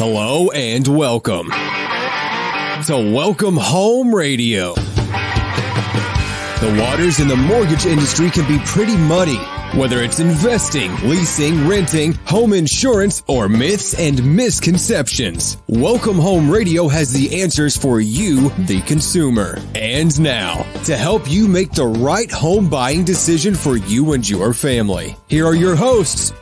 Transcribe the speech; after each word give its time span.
Hello 0.00 0.48
and 0.52 0.86
welcome 0.86 1.50
to 1.50 3.12
Welcome 3.12 3.56
Home 3.56 4.14
Radio. 4.14 4.74
The 6.60 6.78
waters 6.80 7.18
in 7.18 7.26
the 7.26 7.34
mortgage 7.34 7.84
industry 7.84 8.30
can 8.30 8.46
be 8.46 8.64
pretty 8.64 8.96
muddy, 8.96 9.38
whether 9.76 10.00
it's 10.00 10.20
investing, 10.20 10.94
leasing, 10.98 11.66
renting, 11.66 12.12
home 12.26 12.52
insurance, 12.52 13.24
or 13.26 13.48
myths 13.48 13.98
and 13.98 14.36
misconceptions. 14.36 15.56
Welcome 15.66 16.20
Home 16.20 16.48
Radio 16.48 16.86
has 16.86 17.12
the 17.12 17.42
answers 17.42 17.76
for 17.76 18.00
you, 18.00 18.50
the 18.50 18.80
consumer. 18.82 19.58
And 19.74 20.20
now, 20.20 20.62
to 20.84 20.96
help 20.96 21.28
you 21.28 21.48
make 21.48 21.72
the 21.72 21.88
right 21.88 22.30
home 22.30 22.70
buying 22.70 23.02
decision 23.02 23.56
for 23.56 23.76
you 23.76 24.12
and 24.12 24.28
your 24.28 24.54
family, 24.54 25.16
here 25.26 25.44
are 25.44 25.56
your 25.56 25.74
hosts, 25.74 26.32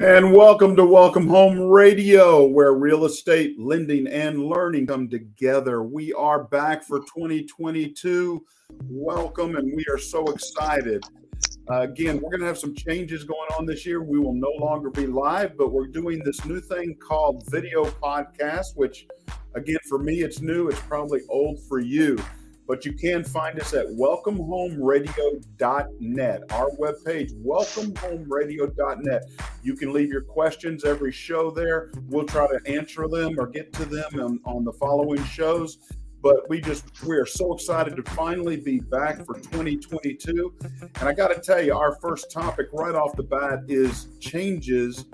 And 0.00 0.32
welcome 0.32 0.74
to 0.74 0.84
Welcome 0.84 1.28
Home 1.28 1.56
Radio, 1.56 2.44
where 2.44 2.72
real 2.72 3.04
estate, 3.04 3.60
lending, 3.60 4.08
and 4.08 4.44
learning 4.44 4.88
come 4.88 5.08
together. 5.08 5.84
We 5.84 6.12
are 6.14 6.42
back 6.42 6.82
for 6.82 6.98
2022. 6.98 8.44
Welcome, 8.90 9.54
and 9.54 9.72
we 9.72 9.84
are 9.88 9.98
so 9.98 10.24
excited. 10.24 11.04
Uh, 11.70 11.82
again, 11.82 12.16
we're 12.20 12.30
going 12.30 12.40
to 12.40 12.46
have 12.46 12.58
some 12.58 12.74
changes 12.74 13.22
going 13.22 13.48
on 13.56 13.66
this 13.66 13.86
year. 13.86 14.02
We 14.02 14.18
will 14.18 14.34
no 14.34 14.50
longer 14.58 14.90
be 14.90 15.06
live, 15.06 15.56
but 15.56 15.70
we're 15.70 15.86
doing 15.86 16.24
this 16.24 16.44
new 16.44 16.60
thing 16.60 16.96
called 16.96 17.44
video 17.48 17.84
podcast, 17.84 18.74
which, 18.74 19.06
again, 19.54 19.78
for 19.88 20.00
me, 20.00 20.22
it's 20.22 20.40
new. 20.40 20.66
It's 20.66 20.80
probably 20.80 21.20
old 21.28 21.60
for 21.68 21.78
you 21.78 22.18
but 22.66 22.84
you 22.84 22.92
can 22.92 23.24
find 23.24 23.58
us 23.60 23.72
at 23.74 23.86
welcomehomeradio.net, 23.86 26.42
our 26.50 26.70
webpage, 26.70 27.32
welcomehomeradio.net. 27.44 29.22
You 29.62 29.74
can 29.74 29.92
leave 29.92 30.08
your 30.08 30.22
questions 30.22 30.84
every 30.84 31.12
show 31.12 31.50
there. 31.50 31.92
We'll 32.08 32.26
try 32.26 32.46
to 32.46 32.58
answer 32.66 33.06
them 33.08 33.38
or 33.38 33.46
get 33.46 33.72
to 33.74 33.84
them 33.84 34.18
on, 34.18 34.40
on 34.44 34.64
the 34.64 34.72
following 34.72 35.22
shows. 35.24 35.78
But 36.22 36.48
we 36.48 36.60
just, 36.60 37.04
we 37.04 37.18
are 37.18 37.26
so 37.26 37.52
excited 37.52 37.96
to 37.96 38.02
finally 38.12 38.56
be 38.56 38.80
back 38.80 39.26
for 39.26 39.34
2022. 39.34 40.54
And 40.80 41.08
I 41.08 41.12
got 41.12 41.28
to 41.28 41.40
tell 41.40 41.60
you, 41.60 41.76
our 41.76 41.96
first 41.96 42.30
topic 42.30 42.68
right 42.72 42.94
off 42.94 43.14
the 43.14 43.24
bat 43.24 43.64
is 43.68 44.08
changes 44.20 45.04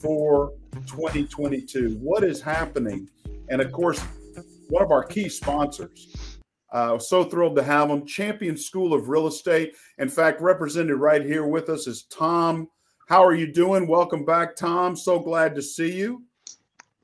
for 0.00 0.54
2022. 0.86 1.98
What 2.00 2.24
is 2.24 2.40
happening? 2.40 3.10
And 3.50 3.60
of 3.60 3.70
course, 3.70 4.02
one 4.68 4.82
of 4.82 4.90
our 4.90 5.04
key 5.04 5.28
sponsors, 5.28 6.35
uh, 6.72 6.98
so 6.98 7.24
thrilled 7.24 7.56
to 7.56 7.62
have 7.62 7.88
them. 7.88 8.06
Champion 8.06 8.56
School 8.56 8.92
of 8.92 9.08
Real 9.08 9.26
Estate. 9.26 9.74
In 9.98 10.08
fact, 10.08 10.40
represented 10.40 10.96
right 10.96 11.24
here 11.24 11.46
with 11.46 11.68
us 11.68 11.86
is 11.86 12.04
Thom. 12.10 12.68
How 13.08 13.24
are 13.24 13.34
you 13.34 13.52
doing? 13.52 13.86
Welcome 13.86 14.24
back, 14.24 14.56
Thom. 14.56 14.96
So 14.96 15.18
glad 15.18 15.54
to 15.54 15.62
see 15.62 15.92
you. 15.92 16.25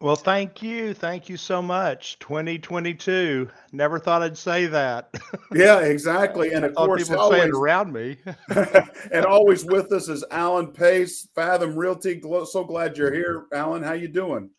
Well, 0.02 0.16
thank 0.16 0.60
you. 0.64 0.94
Thank 0.94 1.28
you 1.28 1.36
so 1.36 1.62
much. 1.62 2.18
2022. 2.18 3.48
Never 3.70 4.00
thought 4.00 4.20
I'd 4.20 4.36
say 4.36 4.66
that. 4.66 5.14
Yeah, 5.54 5.80
exactly. 5.80 6.54
And 6.54 6.64
of 6.64 6.74
course, 6.74 7.08
people 7.08 7.20
always, 7.20 7.42
say 7.42 7.48
it 7.48 7.54
around 7.54 7.92
me. 7.92 8.16
and 9.12 9.24
always 9.24 9.64
with 9.64 9.92
us 9.92 10.08
is 10.08 10.24
Alan 10.30 10.68
Pace, 10.68 11.28
Fathom 11.34 11.76
Realty. 11.76 12.20
So 12.46 12.64
glad 12.64 12.96
you're 12.96 13.12
here, 13.12 13.46
Alan. 13.52 13.82
How 13.82 13.92
you 13.92 14.08
doing? 14.08 14.50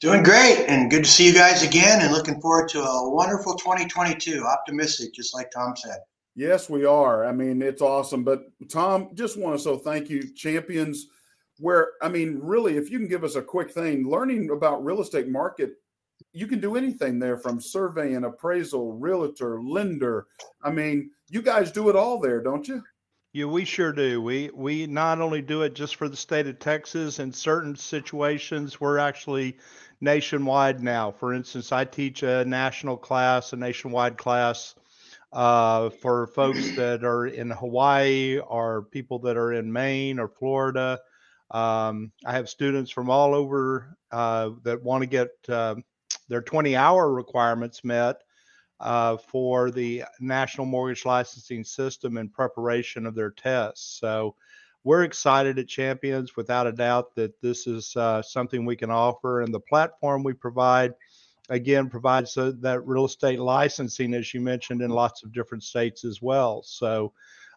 Doing 0.00 0.22
great, 0.22 0.66
and 0.68 0.90
good 0.90 1.04
to 1.04 1.10
see 1.10 1.26
you 1.26 1.34
guys 1.34 1.62
again. 1.62 2.00
And 2.02 2.12
looking 2.12 2.40
forward 2.40 2.68
to 2.70 2.82
a 2.82 3.10
wonderful 3.10 3.54
2022. 3.54 4.44
Optimistic, 4.44 5.14
just 5.14 5.34
like 5.34 5.50
Thom 5.50 5.74
said. 5.74 5.98
Yes, 6.36 6.70
we 6.70 6.84
are. 6.84 7.24
I 7.24 7.32
mean, 7.32 7.60
it's 7.62 7.82
awesome. 7.82 8.22
But 8.22 8.44
Thom, 8.70 9.08
just 9.14 9.38
want 9.38 9.56
to 9.56 9.62
so 9.62 9.78
thank 9.78 10.10
you, 10.10 10.32
champions 10.34 11.08
where 11.58 11.92
I 12.02 12.08
mean, 12.08 12.38
really, 12.42 12.76
if 12.76 12.90
you 12.90 12.98
can 12.98 13.08
give 13.08 13.24
us 13.24 13.36
a 13.36 13.42
quick 13.42 13.70
thing, 13.70 14.08
learning 14.08 14.50
about 14.50 14.84
real 14.84 15.00
estate 15.00 15.28
market, 15.28 15.74
you 16.32 16.46
can 16.46 16.60
do 16.60 16.76
anything 16.76 17.18
there 17.18 17.36
from 17.36 17.60
surveying, 17.60 18.24
appraisal, 18.24 18.94
realtor, 18.94 19.60
lender. 19.62 20.26
I 20.62 20.70
mean, 20.70 21.10
you 21.28 21.42
guys 21.42 21.72
do 21.72 21.88
it 21.88 21.96
all 21.96 22.18
there, 22.20 22.42
don't 22.42 22.66
you? 22.66 22.82
Yeah, 23.34 23.46
we 23.46 23.64
sure 23.64 23.92
do. 23.92 24.20
We 24.20 24.50
we 24.54 24.86
not 24.86 25.20
only 25.20 25.40
do 25.40 25.62
it 25.62 25.74
just 25.74 25.96
for 25.96 26.08
the 26.08 26.16
state 26.16 26.46
of 26.46 26.58
Texas. 26.58 27.18
In 27.18 27.32
certain 27.32 27.74
situations, 27.74 28.78
we're 28.80 28.98
actually 28.98 29.56
nationwide 30.02 30.82
now. 30.82 31.12
For 31.12 31.32
instance, 31.32 31.72
I 31.72 31.86
teach 31.86 32.22
a 32.22 32.44
national 32.44 32.98
class, 32.98 33.54
a 33.54 33.56
nationwide 33.56 34.18
class 34.18 34.74
uh, 35.32 35.88
for 35.88 36.26
folks 36.26 36.76
that 36.76 37.04
are 37.04 37.26
in 37.26 37.50
Hawaii 37.50 38.38
or 38.38 38.82
people 38.82 39.18
that 39.20 39.38
are 39.38 39.54
in 39.54 39.72
Maine 39.72 40.18
or 40.18 40.28
Florida. 40.28 41.00
Um, 41.52 42.12
I 42.24 42.32
have 42.32 42.48
students 42.48 42.90
from 42.90 43.10
all 43.10 43.34
over 43.34 43.96
uh, 44.10 44.50
that 44.64 44.82
want 44.82 45.02
to 45.02 45.06
get 45.06 45.30
uh, 45.48 45.76
their 46.28 46.42
20 46.42 46.74
hour 46.74 47.12
requirements 47.12 47.84
met 47.84 48.22
uh, 48.80 49.18
for 49.18 49.70
the 49.70 50.02
National 50.18 50.66
Mortgage 50.66 51.04
Licensing 51.04 51.62
System 51.62 52.16
in 52.16 52.28
preparation 52.28 53.06
of 53.06 53.14
their 53.14 53.30
tests. 53.30 53.98
So 54.00 54.34
we're 54.82 55.04
excited 55.04 55.58
at 55.58 55.68
Champions 55.68 56.36
without 56.36 56.66
a 56.66 56.72
doubt 56.72 57.14
that 57.14 57.40
this 57.40 57.66
is 57.66 57.94
uh, 57.96 58.22
something 58.22 58.64
we 58.64 58.74
can 58.74 58.90
offer. 58.90 59.42
And 59.42 59.54
the 59.54 59.60
platform 59.60 60.24
we 60.24 60.32
provide, 60.32 60.94
again, 61.50 61.88
provides 61.88 62.36
uh, 62.36 62.52
that 62.60 62.86
real 62.86 63.04
estate 63.04 63.38
licensing, 63.38 64.14
as 64.14 64.34
you 64.34 64.40
mentioned, 64.40 64.82
in 64.82 64.90
lots 64.90 65.22
of 65.22 65.32
different 65.32 65.62
states 65.62 66.04
as 66.04 66.20
well. 66.20 66.62
So 66.64 67.12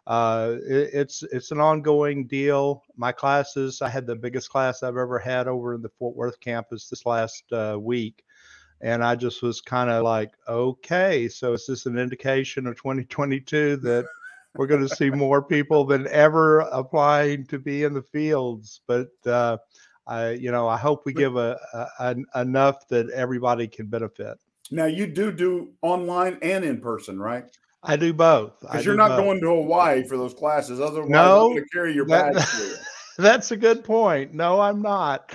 uh, 0.06 0.56
it, 0.66 0.90
it's 0.92 1.22
it's 1.24 1.50
an 1.50 1.60
ongoing 1.60 2.26
deal. 2.26 2.84
My 2.96 3.12
classes, 3.12 3.82
I 3.82 3.88
had 3.88 4.06
the 4.06 4.14
biggest 4.14 4.50
class 4.50 4.82
I've 4.82 4.96
ever 4.96 5.18
had 5.18 5.48
over 5.48 5.74
in 5.74 5.82
the 5.82 5.88
Fort 5.88 6.14
Worth 6.14 6.38
campus 6.40 6.88
this 6.88 7.06
last 7.06 7.44
uh, 7.52 7.76
week, 7.80 8.24
and 8.80 9.02
I 9.02 9.16
just 9.16 9.42
was 9.42 9.60
kind 9.60 9.90
of 9.90 10.04
like, 10.04 10.32
okay, 10.48 11.28
so 11.28 11.54
is 11.54 11.66
this 11.66 11.86
an 11.86 11.98
indication 11.98 12.66
of 12.66 12.76
2022 12.76 13.78
that 13.78 14.06
we're 14.54 14.68
going 14.68 14.86
to 14.86 14.94
see 14.94 15.10
more 15.10 15.42
people 15.42 15.84
than 15.84 16.06
ever 16.08 16.60
applying 16.60 17.44
to 17.46 17.58
be 17.58 17.82
in 17.82 17.92
the 17.92 18.02
fields? 18.02 18.82
But 18.86 19.08
uh, 19.26 19.56
I, 20.06 20.30
you 20.30 20.52
know, 20.52 20.68
I 20.68 20.76
hope 20.76 21.04
we 21.04 21.14
give 21.14 21.36
a, 21.36 21.58
a, 21.72 21.86
a 22.34 22.40
enough 22.40 22.86
that 22.88 23.10
everybody 23.10 23.66
can 23.66 23.86
benefit. 23.86 24.38
Now 24.70 24.86
you 24.86 25.06
do 25.06 25.32
do 25.32 25.72
online 25.82 26.38
and 26.42 26.64
in 26.64 26.80
person, 26.80 27.18
right? 27.18 27.44
I 27.82 27.96
do 27.96 28.12
both. 28.12 28.60
Because 28.60 28.84
you're 28.84 28.96
not 28.96 29.10
both. 29.10 29.20
going 29.20 29.40
to 29.40 29.46
Hawaii 29.46 30.04
for 30.04 30.16
those 30.16 30.34
classes. 30.34 30.80
Otherwise, 30.80 31.10
no, 31.10 31.54
to 31.54 31.64
carry 31.72 31.94
your 31.94 32.06
that, 32.06 32.34
bag 32.34 32.44
for. 32.44 32.76
That's 33.22 33.50
a 33.50 33.56
good 33.56 33.82
point. 33.82 34.34
No, 34.34 34.60
I'm 34.60 34.82
not. 34.82 35.32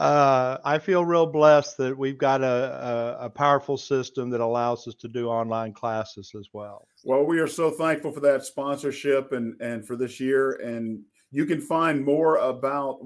Uh, 0.00 0.58
I 0.64 0.78
feel 0.78 1.04
real 1.04 1.26
blessed 1.26 1.76
that 1.76 1.96
we've 1.96 2.16
got 2.16 2.42
a, 2.42 3.16
a, 3.20 3.26
a, 3.26 3.30
powerful 3.30 3.76
system 3.76 4.30
that 4.30 4.40
allows 4.40 4.88
us 4.88 4.94
to 4.94 5.08
do 5.08 5.28
online 5.28 5.72
classes 5.74 6.32
as 6.38 6.48
well. 6.52 6.88
Well, 7.04 7.24
we 7.24 7.38
are 7.38 7.46
so 7.46 7.70
thankful 7.70 8.12
for 8.12 8.20
that 8.20 8.44
sponsorship 8.44 9.32
and, 9.32 9.60
and 9.60 9.86
for 9.86 9.94
this 9.94 10.18
year. 10.18 10.52
And 10.52 11.02
you 11.30 11.44
can 11.44 11.60
find 11.60 12.02
more 12.02 12.36
about 12.36 13.00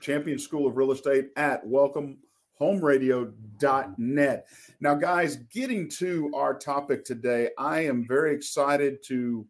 Champion 0.00 0.38
School 0.38 0.68
of 0.68 0.76
Real 0.76 0.92
Estate 0.92 1.30
at 1.36 1.66
Welcome 1.66 2.18
homeradio.net. 2.60 4.46
Now, 4.80 4.94
guys, 4.94 5.36
getting 5.52 5.88
to 5.90 6.30
our 6.34 6.58
topic 6.58 7.04
today, 7.04 7.50
I 7.58 7.80
am 7.80 8.06
very 8.06 8.34
excited 8.34 9.02
to 9.04 9.46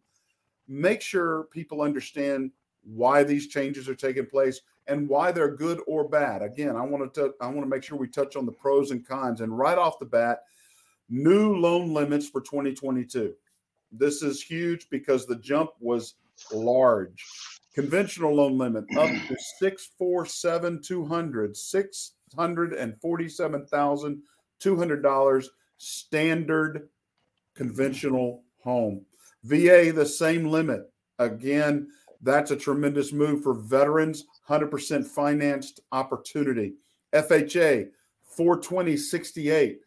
make 0.67 1.01
sure 1.01 1.45
people 1.51 1.81
understand 1.81 2.51
why 2.83 3.23
these 3.23 3.47
changes 3.47 3.89
are 3.89 3.95
taking 3.95 4.25
place 4.25 4.61
and 4.87 5.07
why 5.09 5.31
they're 5.31 5.55
good 5.55 5.81
or 5.87 6.07
bad. 6.07 6.41
Again, 6.41 6.75
I 6.75 6.81
want 6.81 7.13
to 7.13 7.33
I 7.41 7.47
want 7.47 7.61
to 7.61 7.67
make 7.67 7.83
sure 7.83 7.97
we 7.97 8.07
touch 8.07 8.35
on 8.35 8.45
the 8.45 8.51
pros 8.51 8.91
and 8.91 9.05
cons. 9.05 9.41
And 9.41 9.57
right 9.57 9.77
off 9.77 9.99
the 9.99 10.05
bat, 10.05 10.43
new 11.09 11.55
loan 11.57 11.93
limits 11.93 12.29
for 12.29 12.41
2022. 12.41 13.33
This 13.91 14.21
is 14.21 14.41
huge 14.41 14.89
because 14.89 15.25
the 15.25 15.37
jump 15.37 15.71
was 15.79 16.15
large. 16.51 17.25
Conventional 17.73 18.33
loan 18.35 18.57
limit 18.57 18.85
up 18.97 19.09
to 19.27 19.37
647 19.59 20.81
200, 20.81 21.55
6 21.55 22.11
hundred 22.35 22.73
and 22.73 22.99
forty-seven 23.01 23.67
thousand 23.67 24.21
two 24.59 24.77
hundred 24.77 25.01
dollars 25.01 25.49
standard 25.77 26.89
conventional 27.55 28.43
home. 28.63 29.05
VA 29.43 29.91
the 29.93 30.05
same 30.05 30.45
limit. 30.45 30.91
Again, 31.19 31.87
that's 32.21 32.51
a 32.51 32.55
tremendous 32.55 33.11
move 33.13 33.43
for 33.43 33.53
veterans. 33.53 34.25
100% 34.49 35.05
financed 35.05 35.81
opportunity. 35.91 36.73
FHA 37.13 37.89
42068. 38.23 39.79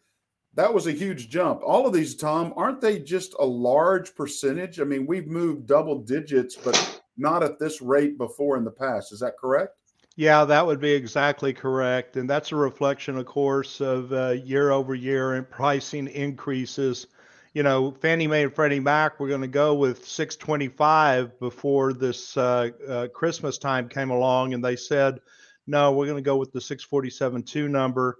That 0.53 0.73
was 0.73 0.87
a 0.87 0.91
huge 0.91 1.29
jump. 1.29 1.61
All 1.63 1.87
of 1.87 1.93
these, 1.93 2.15
Thom, 2.15 2.53
aren't 2.57 2.81
they 2.81 2.99
just 2.99 3.33
a 3.39 3.45
large 3.45 4.13
percentage? 4.15 4.79
I 4.79 4.83
mean, 4.83 5.05
we've 5.05 5.27
moved 5.27 5.67
double 5.67 5.99
digits, 5.99 6.55
but 6.55 7.01
not 7.17 7.43
at 7.43 7.57
this 7.57 7.81
rate 7.81 8.17
before 8.17 8.57
in 8.57 8.65
the 8.65 8.71
past. 8.71 9.13
Is 9.13 9.19
that 9.21 9.37
correct? 9.37 9.75
Yeah, 10.15 10.45
that 10.45 10.65
would 10.65 10.79
be 10.79 10.91
exactly 10.91 11.53
correct. 11.53 12.17
And 12.17 12.29
that's 12.29 12.51
a 12.51 12.55
reflection, 12.55 13.17
of 13.17 13.25
course, 13.25 13.79
of 13.81 14.11
uh, 14.11 14.29
year 14.31 14.71
over 14.71 14.93
year 14.93 15.33
and 15.33 15.49
pricing 15.49 16.07
increases. 16.07 17.07
You 17.53 17.63
know, 17.63 17.91
Fannie 17.91 18.27
Mae 18.27 18.43
and 18.43 18.53
Freddie 18.53 18.79
Mac 18.79 19.19
were 19.19 19.27
going 19.27 19.41
to 19.41 19.47
go 19.47 19.73
with 19.75 20.05
625 20.05 21.39
before 21.39 21.93
this 21.93 22.35
uh, 22.37 22.69
uh, 22.87 23.07
Christmas 23.07 23.57
time 23.57 23.89
came 23.89 24.09
along, 24.09 24.53
and 24.53 24.63
they 24.63 24.75
said, 24.75 25.19
no, 25.67 25.91
we're 25.93 26.05
going 26.05 26.17
to 26.21 26.27
go 26.27 26.37
with 26.37 26.51
the 26.51 26.61
647.2 26.61 27.69
number. 27.69 28.17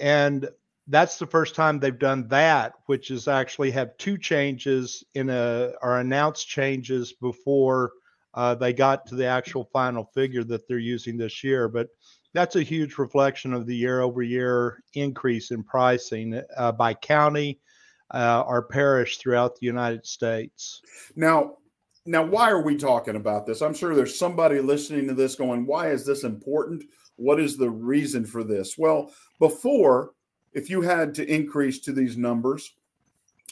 And 0.00 0.48
that's 0.86 1.18
the 1.18 1.26
first 1.26 1.54
time 1.54 1.78
they've 1.78 1.98
done 1.98 2.28
that, 2.28 2.74
which 2.86 3.10
is 3.10 3.28
actually 3.28 3.70
have 3.72 3.96
two 3.98 4.18
changes 4.18 5.04
in 5.14 5.28
a 5.30 5.72
or 5.82 5.98
announced 5.98 6.48
changes 6.48 7.12
before 7.12 7.92
uh, 8.34 8.54
they 8.54 8.72
got 8.72 9.06
to 9.06 9.14
the 9.14 9.26
actual 9.26 9.68
final 9.72 10.10
figure 10.14 10.44
that 10.44 10.66
they're 10.68 10.78
using 10.78 11.16
this 11.16 11.42
year. 11.42 11.68
But 11.68 11.88
that's 12.34 12.56
a 12.56 12.62
huge 12.62 12.98
reflection 12.98 13.52
of 13.52 13.66
the 13.66 13.76
year 13.76 14.00
over 14.00 14.22
year 14.22 14.82
increase 14.94 15.50
in 15.50 15.62
pricing 15.62 16.40
uh, 16.56 16.72
by 16.72 16.94
county 16.94 17.60
uh, 18.12 18.44
or 18.46 18.62
parish 18.62 19.18
throughout 19.18 19.56
the 19.56 19.66
United 19.66 20.06
States. 20.06 20.82
Now, 21.16 21.56
now, 22.06 22.24
why 22.24 22.50
are 22.50 22.62
we 22.62 22.76
talking 22.76 23.16
about 23.16 23.44
this? 23.44 23.60
I'm 23.60 23.74
sure 23.74 23.94
there's 23.94 24.18
somebody 24.18 24.60
listening 24.60 25.06
to 25.08 25.14
this 25.14 25.34
going, 25.34 25.66
"Why 25.66 25.90
is 25.90 26.06
this 26.06 26.24
important? 26.24 26.84
What 27.16 27.38
is 27.38 27.58
the 27.58 27.68
reason 27.68 28.24
for 28.24 28.42
this?" 28.42 28.78
Well, 28.78 29.12
before 29.38 30.12
if 30.54 30.70
you 30.70 30.80
had 30.80 31.14
to 31.14 31.26
increase 31.26 31.80
to 31.80 31.92
these 31.92 32.16
numbers, 32.16 32.72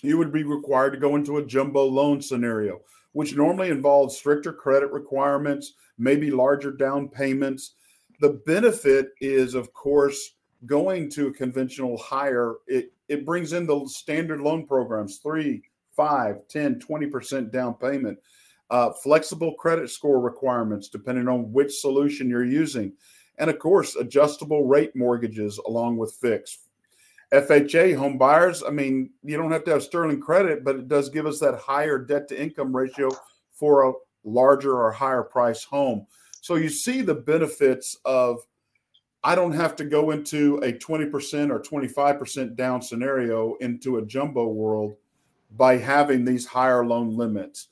you 0.03 0.17
would 0.19 0.33
be 0.33 0.45
required 0.45 0.93
to 0.93 0.99
go 0.99 1.17
into 1.17 1.37
a 1.37 1.45
jumbo 1.45 1.85
loan 1.85 2.23
scenario, 2.23 2.81
which 3.17 3.35
normally 3.35 3.71
involves 3.71 4.15
stricter 4.15 4.53
credit 4.53 4.93
requirements, 4.93 5.73
maybe 5.97 6.31
larger 6.31 6.71
down 6.71 7.09
payments. 7.09 7.73
The 8.21 8.43
benefit 8.45 9.13
is, 9.23 9.55
of 9.55 9.73
course, 9.73 10.33
going 10.67 11.09
to 11.13 11.29
a 11.29 11.33
conventional 11.33 11.97
higher, 11.97 12.57
it, 12.67 12.93
it 13.09 13.25
brings 13.25 13.55
in 13.55 13.67
the 13.67 13.87
standard 13.87 14.43
loan 14.43 14.67
programs, 14.67 15.17
three, 15.17 15.63
five, 15.93 16.47
10, 16.49 16.79
20% 16.79 17.51
down 17.51 17.73
payment, 17.77 18.19
uh, 18.69 18.91
flexible 19.03 19.55
credit 19.55 19.89
score 19.89 20.21
requirements, 20.21 20.91
depending 20.91 21.27
on 21.27 21.51
which 21.51 21.73
solution 21.81 22.29
you're 22.29 22.45
using. 22.45 22.93
And 23.39 23.49
of 23.49 23.59
course, 23.59 23.97
adjustable 23.97 24.67
rate 24.67 24.95
mortgages 24.95 25.57
along 25.67 25.97
with 25.97 26.13
fixed 26.13 26.66
FHA 27.33 27.97
home 27.97 28.19
buyers, 28.19 28.63
I 28.67 28.71
mean, 28.71 29.11
you 29.23 29.37
don't 29.37 29.51
have 29.53 29.65
to 29.65 29.73
have 29.73 29.83
sterling 29.83 30.21
credit, 30.21 30.65
but 30.65 30.77
it 30.77 30.89
does 30.89 31.09
give 31.09 31.27
us 31.27 31.41
that 31.41 31.59
higher 31.59 31.99
debt 31.99 32.29
to 32.29 32.41
income 32.41 32.75
ratio 32.75 33.11
for 33.53 33.89
a 33.89 33.93
larger 34.25 34.77
or 34.79 34.93
higher 34.93 35.23
price 35.23 35.65
home. 35.65 36.07
So 36.41 36.55
you 36.55 36.69
see 36.69 37.03
the 37.03 37.15
benefits 37.15 37.97
of 38.05 38.47
I 39.25 39.35
don't 39.35 39.53
have 39.53 39.75
to 39.77 39.85
go 39.85 40.13
into 40.13 40.59
a 40.59 40.73
20% 40.73 41.51
or 41.51 41.61
25% 41.61 42.55
down 42.55 42.81
scenario 42.81 43.57
into 43.61 43.97
a 43.97 44.07
jumbo 44.07 44.47
world 44.47 44.95
by 45.57 45.79
having 45.79 46.25
these 46.25 46.47
higher 46.47 46.87
loan 46.87 47.17
limits. 47.17 47.69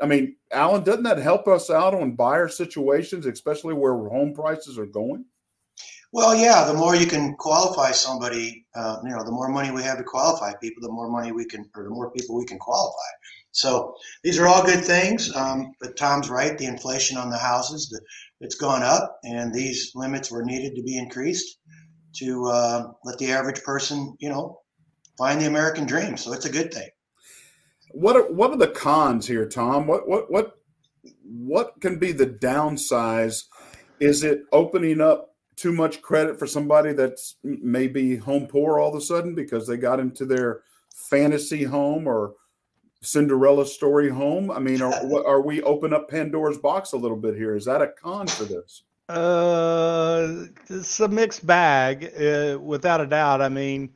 I 0.00 0.06
mean, 0.06 0.36
Alan, 0.52 0.84
doesn't 0.84 1.04
that 1.04 1.18
help 1.18 1.48
us 1.48 1.70
out 1.70 1.94
on 1.94 2.14
buyer 2.14 2.48
situations, 2.48 3.24
especially 3.24 3.72
where 3.72 3.94
home 3.94 4.34
prices 4.34 4.78
are 4.78 4.86
going? 4.86 5.24
Well, 6.10 6.34
yeah, 6.34 6.64
the 6.64 6.74
more 6.74 6.96
you 6.96 7.06
can 7.06 7.36
qualify 7.36 7.90
somebody, 7.92 8.64
uh, 8.74 8.96
you 9.04 9.10
know, 9.10 9.24
the 9.24 9.30
more 9.30 9.48
money 9.48 9.70
we 9.70 9.82
have 9.82 9.98
to 9.98 10.04
qualify 10.04 10.54
people, 10.60 10.82
the 10.82 10.92
more 10.92 11.10
money 11.10 11.32
we 11.32 11.44
can, 11.44 11.68
or 11.74 11.84
the 11.84 11.90
more 11.90 12.10
people 12.12 12.36
we 12.36 12.46
can 12.46 12.58
qualify. 12.58 13.10
So 13.50 13.94
these 14.22 14.38
are 14.38 14.46
all 14.46 14.64
good 14.64 14.84
things. 14.84 15.34
Um, 15.34 15.72
but 15.80 15.98
Thom's 15.98 16.30
right. 16.30 16.56
The 16.56 16.66
inflation 16.66 17.18
on 17.18 17.28
the 17.28 17.38
houses, 17.38 17.88
the, 17.90 18.00
it's 18.40 18.54
gone 18.54 18.82
up, 18.82 19.18
and 19.22 19.52
these 19.52 19.92
limits 19.94 20.30
were 20.30 20.44
needed 20.44 20.76
to 20.76 20.82
be 20.82 20.96
increased 20.96 21.58
to 22.16 22.46
uh, 22.46 22.92
let 23.04 23.18
the 23.18 23.32
average 23.32 23.62
person, 23.62 24.16
you 24.18 24.30
know, 24.30 24.60
find 25.18 25.40
the 25.40 25.46
American 25.46 25.86
dream. 25.86 26.16
So 26.16 26.32
it's 26.32 26.46
a 26.46 26.52
good 26.52 26.72
thing. 26.72 26.88
What 27.90 28.16
are, 28.16 28.32
what 28.32 28.50
are 28.50 28.56
the 28.56 28.68
cons 28.68 29.26
here, 29.26 29.46
Thom? 29.46 29.86
What 29.86 30.08
what 30.08 30.30
what 30.30 30.52
what 31.22 31.80
can 31.80 31.98
be 31.98 32.12
the 32.12 32.26
downsides? 32.26 33.44
Is 33.98 34.24
it 34.24 34.42
opening 34.52 35.00
up 35.00 35.27
too 35.58 35.72
much 35.72 36.00
credit 36.00 36.38
for 36.38 36.46
somebody 36.46 36.92
that's 36.92 37.36
maybe 37.42 38.16
home 38.16 38.46
poor 38.46 38.78
all 38.78 38.90
of 38.90 38.94
a 38.94 39.00
sudden 39.00 39.34
because 39.34 39.66
they 39.66 39.76
got 39.76 40.00
into 40.00 40.24
their 40.24 40.62
fantasy 40.94 41.64
home 41.64 42.06
or 42.06 42.34
Cinderella 43.00 43.66
story 43.66 44.08
home? 44.08 44.50
I 44.50 44.58
mean, 44.60 44.82
are, 44.82 45.26
are 45.26 45.40
we 45.40 45.62
open 45.62 45.92
up 45.92 46.08
Pandora's 46.10 46.58
box 46.58 46.92
a 46.92 46.96
little 46.96 47.16
bit 47.16 47.34
here? 47.34 47.56
Is 47.56 47.64
that 47.64 47.82
a 47.82 47.88
con 47.88 48.26
for 48.26 48.44
this? 48.44 48.82
Uh, 49.08 50.44
it's 50.68 51.00
a 51.00 51.08
mixed 51.08 51.46
bag, 51.46 52.12
uh, 52.20 52.58
without 52.60 53.00
a 53.00 53.06
doubt. 53.06 53.40
I 53.40 53.48
mean, 53.48 53.90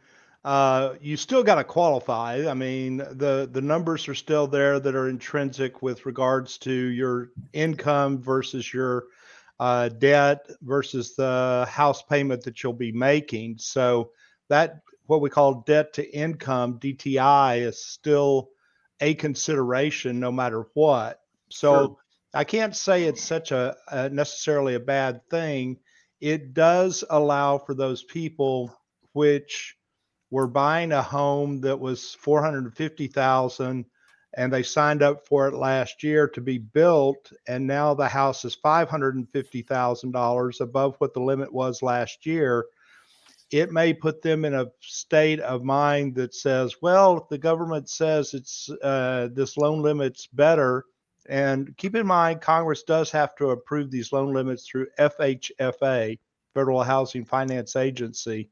uh, 0.45 0.95
you 1.01 1.17
still 1.17 1.43
got 1.43 1.57
to 1.57 1.65
qualify. 1.65 2.49
I 2.49 2.55
mean, 2.55 2.97
the 2.97 3.49
the 3.51 3.61
numbers 3.61 4.09
are 4.09 4.15
still 4.15 4.47
there 4.47 4.81
that 4.81 4.95
are 4.95 5.09
intrinsic 5.09 5.83
with 5.83 6.07
regards 6.07 6.59
to 6.59 6.73
your 6.73 7.31
income 7.53 8.23
versus 8.23 8.73
your 8.73 9.05
uh, 9.63 9.89
debt 9.89 10.51
versus 10.63 11.15
the 11.15 11.65
house 11.71 12.03
payment 12.03 12.43
that 12.43 12.61
you'll 12.61 12.73
be 12.73 12.91
making. 12.91 13.57
So 13.59 14.11
that 14.49 14.81
what 15.07 15.21
we 15.21 15.31
call 15.31 15.63
debt 15.65 15.93
to 15.93 16.13
income 16.13 16.81
DTI 16.81 17.61
is 17.61 17.85
still 17.85 18.51
a 19.01 19.15
consideration 19.15 20.19
no 20.19 20.33
matter 20.33 20.67
what. 20.75 21.21
So 21.49 21.73
sure. 21.73 21.97
I 22.35 22.43
can't 22.43 22.75
say 22.75 23.05
it's 23.05 23.23
such 23.23 23.53
a, 23.53 23.77
a 23.87 24.09
necessarily 24.09 24.75
a 24.75 24.81
bad 24.81 25.21
thing. 25.31 25.79
It 26.21 26.55
does 26.55 27.05
allow 27.09 27.59
for 27.59 27.75
those 27.77 28.03
people 28.03 28.77
which 29.13 29.77
were 30.33 30.49
buying 30.49 30.91
a 30.91 31.03
home 31.03 31.61
that 31.61 31.79
was 31.79 32.15
450,000 32.15 33.85
and 34.35 34.53
they 34.53 34.63
signed 34.63 35.03
up 35.03 35.27
for 35.27 35.49
it 35.49 35.55
last 35.55 36.03
year 36.03 36.29
to 36.29 36.41
be 36.41 36.59
built 36.59 37.33
and 37.47 37.67
now 37.67 37.95
the 37.95 38.09
house 38.09 38.45
is 38.45 38.57
$550,000 38.57 40.61
above 40.61 40.97
what 40.99 41.15
the 41.15 41.21
limit 41.21 41.53
was 41.53 41.83
last 41.83 42.27
year. 42.27 42.67
It 43.51 43.71
may 43.71 43.93
put 43.93 44.23
them 44.23 44.47
in 44.47 44.55
a 44.55 44.71
state 44.81 45.41
of 45.41 45.63
mind 45.63 46.15
that 46.15 46.35
says 46.35 46.77
well 46.81 47.27
the 47.29 47.39
government 47.39 47.91
says 47.91 48.33
it's 48.33 48.71
uh, 48.83 49.29
this 49.33 49.59
loan 49.59 49.83
limit's 49.83 50.27
better 50.27 50.87
and 51.29 51.77
keep 51.77 51.95
in 51.95 52.07
mind 52.07 52.41
congress 52.41 52.83
does 52.83 53.11
have 53.11 53.35
to 53.37 53.51
approve 53.51 53.91
these 53.91 54.13
loan 54.13 54.33
limits 54.33 54.67
through 54.67 54.87
fhfa 54.99 56.19
federal 56.55 56.83
housing 56.83 57.25
finance 57.25 57.77
agency 57.77 58.49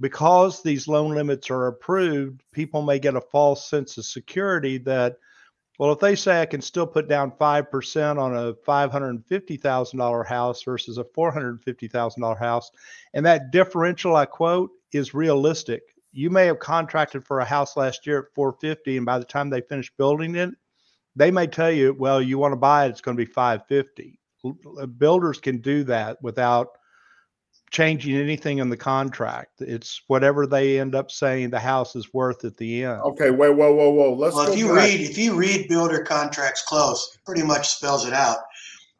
because 0.00 0.62
these 0.62 0.88
loan 0.88 1.14
limits 1.14 1.50
are 1.50 1.66
approved, 1.66 2.42
people 2.52 2.82
may 2.82 2.98
get 2.98 3.16
a 3.16 3.20
false 3.20 3.68
sense 3.68 3.98
of 3.98 4.04
security 4.04 4.78
that, 4.78 5.16
well, 5.78 5.92
if 5.92 5.98
they 5.98 6.14
say 6.14 6.40
I 6.40 6.46
can 6.46 6.60
still 6.60 6.86
put 6.86 7.08
down 7.08 7.32
5% 7.32 8.18
on 8.18 8.36
a 8.36 8.54
$550,000 8.54 10.26
house 10.26 10.62
versus 10.62 10.98
a 10.98 11.04
$450,000 11.04 12.38
house, 12.38 12.70
and 13.14 13.26
that 13.26 13.50
differential 13.50 14.16
I 14.16 14.26
quote 14.26 14.70
is 14.92 15.14
realistic. 15.14 15.82
You 16.12 16.30
may 16.30 16.46
have 16.46 16.58
contracted 16.58 17.24
for 17.24 17.40
a 17.40 17.44
house 17.44 17.76
last 17.76 18.06
year 18.06 18.20
at 18.20 18.34
450 18.34 18.96
and 18.96 19.06
by 19.06 19.18
the 19.18 19.24
time 19.24 19.50
they 19.50 19.60
finish 19.60 19.92
building 19.96 20.34
it, 20.36 20.50
they 21.16 21.30
may 21.30 21.46
tell 21.46 21.70
you, 21.70 21.94
well, 21.98 22.22
you 22.22 22.38
want 22.38 22.52
to 22.52 22.56
buy 22.56 22.86
it, 22.86 22.90
it's 22.90 23.00
going 23.00 23.16
to 23.16 23.24
be 23.24 23.30
550. 23.30 24.18
Builders 24.98 25.40
can 25.40 25.58
do 25.58 25.84
that 25.84 26.22
without 26.22 26.68
changing 27.70 28.16
anything 28.16 28.58
in 28.58 28.70
the 28.70 28.76
contract. 28.76 29.60
It's 29.60 30.02
whatever 30.06 30.46
they 30.46 30.80
end 30.80 30.94
up 30.94 31.10
saying 31.10 31.50
the 31.50 31.60
house 31.60 31.94
is 31.96 32.12
worth 32.14 32.44
at 32.44 32.56
the 32.56 32.84
end. 32.84 33.00
Okay, 33.02 33.30
wait, 33.30 33.54
whoa, 33.54 33.72
whoa, 33.72 33.90
whoa. 33.90 34.14
Let's 34.14 34.34
well, 34.34 34.50
if 34.50 34.58
you 34.58 34.68
back. 34.68 34.76
read 34.76 35.00
if 35.00 35.18
you 35.18 35.34
read 35.34 35.68
builder 35.68 36.02
contracts 36.02 36.62
close, 36.66 37.10
it 37.14 37.20
pretty 37.24 37.42
much 37.42 37.68
spells 37.68 38.06
it 38.06 38.12
out. 38.12 38.38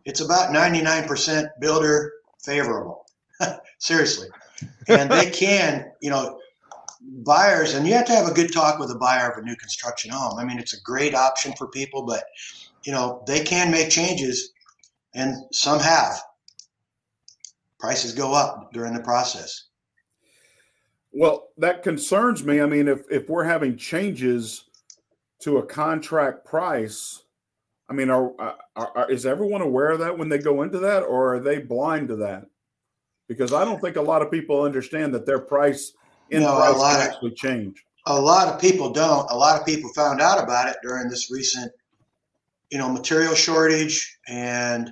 It's 0.04 0.20
about 0.20 0.54
99% 0.54 1.48
builder 1.60 2.12
favorable. 2.42 3.06
Seriously. 3.78 4.28
And 4.88 5.10
they 5.10 5.30
can, 5.30 5.90
you 6.00 6.10
know, 6.10 6.38
buyers 7.25 7.75
and 7.75 7.87
you 7.87 7.94
have 7.94 8.06
to 8.06 8.12
have 8.12 8.28
a 8.28 8.34
good 8.34 8.52
talk 8.52 8.78
with 8.78 8.90
a 8.90 8.98
buyer 8.98 9.30
of 9.30 9.38
a 9.38 9.42
new 9.42 9.56
construction 9.56 10.10
home. 10.10 10.38
I 10.38 10.44
mean, 10.44 10.58
it's 10.58 10.75
a 10.75 10.80
great 10.82 11.14
option 11.14 11.52
for 11.56 11.68
people, 11.68 12.04
but 12.04 12.25
you 12.84 12.92
know, 12.92 13.22
they 13.26 13.44
can 13.44 13.70
make 13.70 13.90
changes 13.90 14.52
and 15.14 15.34
some 15.52 15.80
have 15.80 16.20
prices 17.78 18.12
go 18.12 18.35
up 18.35 18.73
during 18.73 18.92
the 18.92 19.02
process. 19.02 19.64
Well, 21.12 21.49
that 21.58 21.82
concerns 21.82 22.44
me. 22.44 22.61
I 22.61 22.66
mean, 22.66 22.88
if 22.88 23.02
if 23.11 23.28
we're 23.28 23.44
having 23.44 23.76
changes 23.76 24.64
to 25.40 25.58
a 25.58 25.66
contract 25.66 26.44
price, 26.44 27.23
I 27.88 27.94
mean, 27.94 28.11
are, 28.11 28.32
uh, 28.38 28.54
are, 28.76 28.97
are, 28.97 29.11
is 29.11 29.25
everyone 29.25 29.62
aware 29.62 29.90
of 29.90 30.00
that 30.00 30.18
when 30.18 30.28
they 30.28 30.38
go 30.38 30.62
into 30.62 30.78
that, 30.80 31.02
or 31.02 31.35
are 31.35 31.40
they 31.40 31.58
blind 31.58 32.08
to 32.08 32.16
that? 32.16 32.47
Because 33.28 33.52
I 33.52 33.64
don't 33.64 33.80
think 33.80 33.97
a 33.97 34.02
lot 34.02 34.23
of 34.23 34.30
people 34.30 34.62
understand 34.62 35.14
that 35.14 35.26
their 35.26 35.38
price 35.38 35.92
in 36.30 36.42
no, 36.42 36.54
price 36.56 36.75
can 36.75 37.00
of, 37.00 37.14
actually 37.14 37.30
change. 37.32 37.85
A 38.06 38.20
lot 38.20 38.49
of 38.49 38.61
people 38.61 38.92
don't. 38.92 39.30
A 39.30 39.37
lot 39.37 39.58
of 39.58 39.66
people 39.66 39.90
found 39.94 40.20
out 40.20 40.42
about 40.42 40.68
it 40.68 40.76
during 40.82 41.08
this 41.08 41.30
recent, 41.30 41.73
you 42.70 42.78
know, 42.78 42.88
material 42.90 43.35
shortage 43.35 44.18
and 44.28 44.90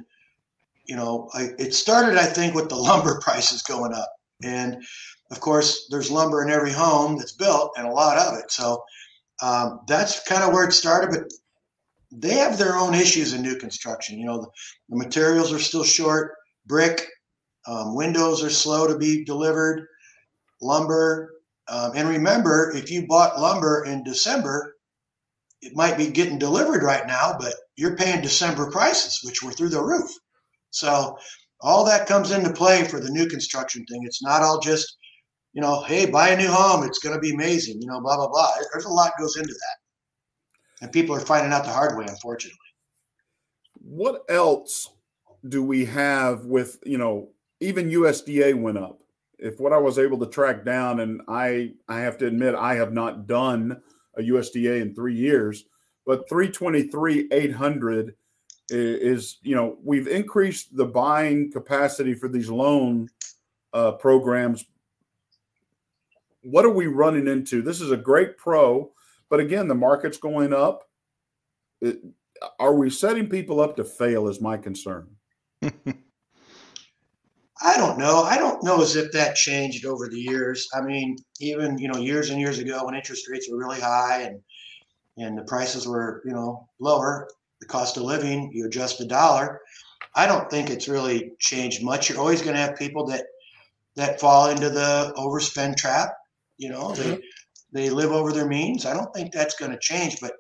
you 0.87 0.97
know, 0.97 1.28
I, 1.35 1.49
it 1.59 1.75
started, 1.75 2.19
I 2.19 2.26
think, 2.26 2.55
with 2.55 2.69
the 2.69 2.76
lumber 2.88 3.21
prices 3.21 3.62
going 3.62 3.93
up. 3.95 4.11
And 4.43 4.83
of 5.31 5.40
course, 5.40 5.88
there's 5.90 6.11
lumber 6.11 6.43
in 6.45 6.50
every 6.50 6.73
home 6.73 7.19
that's 7.19 7.33
built 7.33 7.73
and 7.76 7.87
a 7.87 7.93
lot 7.93 8.19
of 8.19 8.38
it. 8.38 8.50
So 8.50 8.83
um, 9.43 9.81
that's 9.88 10.23
kind 10.28 10.43
of 10.45 10.52
where 10.52 10.66
it 10.66 10.73
started. 10.73 11.11
But 11.11 11.25
they 12.12 12.35
have 12.35 12.59
their 12.59 12.76
own 12.76 12.95
issues 12.95 13.33
in 13.33 13.43
new 13.43 13.57
construction. 13.57 14.19
You 14.19 14.26
know, 14.26 14.40
the, 14.43 14.49
the 14.90 14.97
materials 14.97 15.52
are 15.52 15.59
still 15.59 15.85
short. 15.85 16.35
Brick, 16.66 17.07
Um, 17.66 17.95
windows 17.97 18.45
are 18.45 18.50
slow 18.50 18.87
to 18.87 18.97
be 18.99 19.25
delivered. 19.25 19.87
Lumber, 20.62 21.33
um, 21.69 21.93
and 21.97 22.09
remember, 22.09 22.73
if 22.75 22.90
you 22.90 23.07
bought 23.07 23.40
lumber 23.40 23.85
in 23.85 24.05
December, 24.05 24.75
it 25.62 25.75
might 25.75 25.97
be 25.99 26.09
getting 26.09 26.38
delivered 26.38 26.83
right 26.83 27.07
now, 27.07 27.37
but 27.38 27.55
you're 27.76 27.97
paying 27.97 28.23
December 28.23 28.71
prices, 28.71 29.21
which 29.25 29.43
were 29.43 29.52
through 29.52 29.71
the 29.71 29.83
roof. 29.83 30.11
So 30.76 31.18
all 31.61 31.85
that 31.87 32.06
comes 32.06 32.30
into 32.30 32.52
play 32.52 32.85
for 32.85 33.00
the 33.00 33.11
new 33.11 33.26
construction 33.26 33.85
thing. 33.87 34.02
It's 34.04 34.23
not 34.23 34.42
all 34.42 34.61
just, 34.61 34.97
you 35.52 35.62
know, 35.62 35.83
hey, 35.85 36.06
buy 36.06 36.30
a 36.30 36.37
new 36.37 36.50
home. 36.50 36.87
It's 36.87 36.99
going 36.99 37.14
to 37.14 37.21
be 37.21 37.33
amazing, 37.33 37.80
you 37.80 37.88
know, 37.88 38.00
blah, 38.00 38.16
blah, 38.16 38.28
blah. 38.28 38.50
There's 38.73 38.85
a 38.85 38.90
lot 38.90 39.12
goes 39.18 39.37
into 39.37 39.52
that. 39.52 40.83
And 40.83 40.92
people 40.92 41.16
are 41.16 41.21
finding 41.21 41.52
out 41.52 41.64
the 41.64 41.73
hard 41.73 41.97
way, 41.97 42.04
unfortunately. 42.06 42.59
What 43.80 44.23
else 44.28 44.90
do 45.49 45.62
we 45.62 45.85
have 45.87 46.45
with, 46.45 46.78
you 46.85 46.99
know, 46.99 47.30
even 47.61 47.90
USDA 47.90 48.54
went 48.61 48.78
up. 48.78 49.00
If 49.38 49.61
what 49.61 49.73
I 49.73 49.78
was 49.78 49.99
able 49.99 50.18
to 50.18 50.26
track 50.26 50.64
down, 50.64 51.00
and 51.00 51.23
I, 51.28 51.73
I 51.88 52.00
have 52.00 52.18
to 52.18 52.26
admit, 52.26 52.54
I 52.54 52.75
have 52.75 52.92
not 52.92 53.26
done 53.26 53.80
a 54.16 54.23
USDA 54.23 54.80
in 54.80 54.95
three 54.95 55.14
years, 55.14 55.64
but 56.04 56.28
323, 56.28 57.28
800 57.30 58.14
is, 58.71 59.39
you 59.43 59.55
know, 59.55 59.77
we've 59.83 60.09
increased 60.09 60.77
the 60.77 60.87
buying 60.87 61.53
capacity 61.53 62.15
for 62.15 62.29
these 62.29 62.49
loan 62.49 63.09
uh, 63.73 63.93
programs. 63.93 64.65
What 66.43 66.65
are 66.65 66.71
we 66.71 66.87
running 66.87 67.27
into? 67.27 67.63
This 67.63 67.81
is 67.81 67.91
a 67.91 67.97
great 67.97 68.37
pro, 68.39 68.91
but 69.29 69.41
again, 69.41 69.69
the 69.69 69.75
market's 69.75 70.19
going 70.19 70.53
up. 70.53 70.85
It, 71.81 72.01
are 72.59 72.75
we 72.75 72.91
setting 72.91 73.29
people 73.29 73.61
up 73.61 73.77
to 73.77 73.85
fail? 73.85 74.29
Is 74.29 74.41
my 74.41 74.57
concern. 74.57 75.09
I 77.63 77.77
don't 77.79 77.99
know. 77.99 78.23
I 78.23 78.37
don't 78.37 78.63
know 78.63 78.83
as 78.83 78.97
if 78.97 79.13
that 79.13 79.35
changed 79.35 79.87
over 79.87 80.09
the 80.09 80.21
years. 80.21 80.69
I 80.75 80.83
mean, 80.83 81.17
even 81.41 81.79
you 81.79 81.89
know, 81.89 81.99
years 81.99 82.31
and 82.31 82.41
years 82.41 82.59
ago 82.59 82.85
when 82.85 82.95
interest 82.95 83.29
rates 83.29 83.49
were 83.51 83.59
really 83.59 83.81
high 83.81 84.23
and 84.23 84.41
and 85.19 85.39
the 85.39 85.45
prices 85.45 85.87
were 85.89 86.23
you 86.27 86.33
know 86.33 86.69
lower, 86.79 87.29
the 87.61 87.67
cost 87.67 87.97
of 87.97 88.03
living, 88.03 88.51
you 88.53 88.67
adjust 88.67 88.99
the 88.99 89.07
dollar. 89.07 89.61
I 90.15 90.27
don't 90.27 90.51
think 90.51 90.71
it's 90.71 90.89
really 90.89 91.33
changed 91.39 91.83
much. 91.83 92.09
You're 92.09 92.19
always 92.19 92.43
going 92.43 92.55
to 92.55 92.61
have 92.61 92.77
people 92.77 93.07
that 93.07 93.25
that 93.97 94.21
fall 94.21 94.51
into 94.51 94.69
the 94.69 95.13
overspend 95.17 95.77
trap. 95.77 96.13
You 96.59 96.71
know, 96.71 96.89
mm-hmm. 96.89 97.11
they 97.73 97.89
they 97.89 97.91
live 97.91 98.13
over 98.13 98.33
their 98.33 98.47
means. 98.47 98.87
I 98.87 98.95
don't 98.95 99.13
think 99.15 99.33
that's 99.33 99.57
going 99.57 99.73
to 99.73 99.79
change. 99.79 100.19
But 100.21 100.33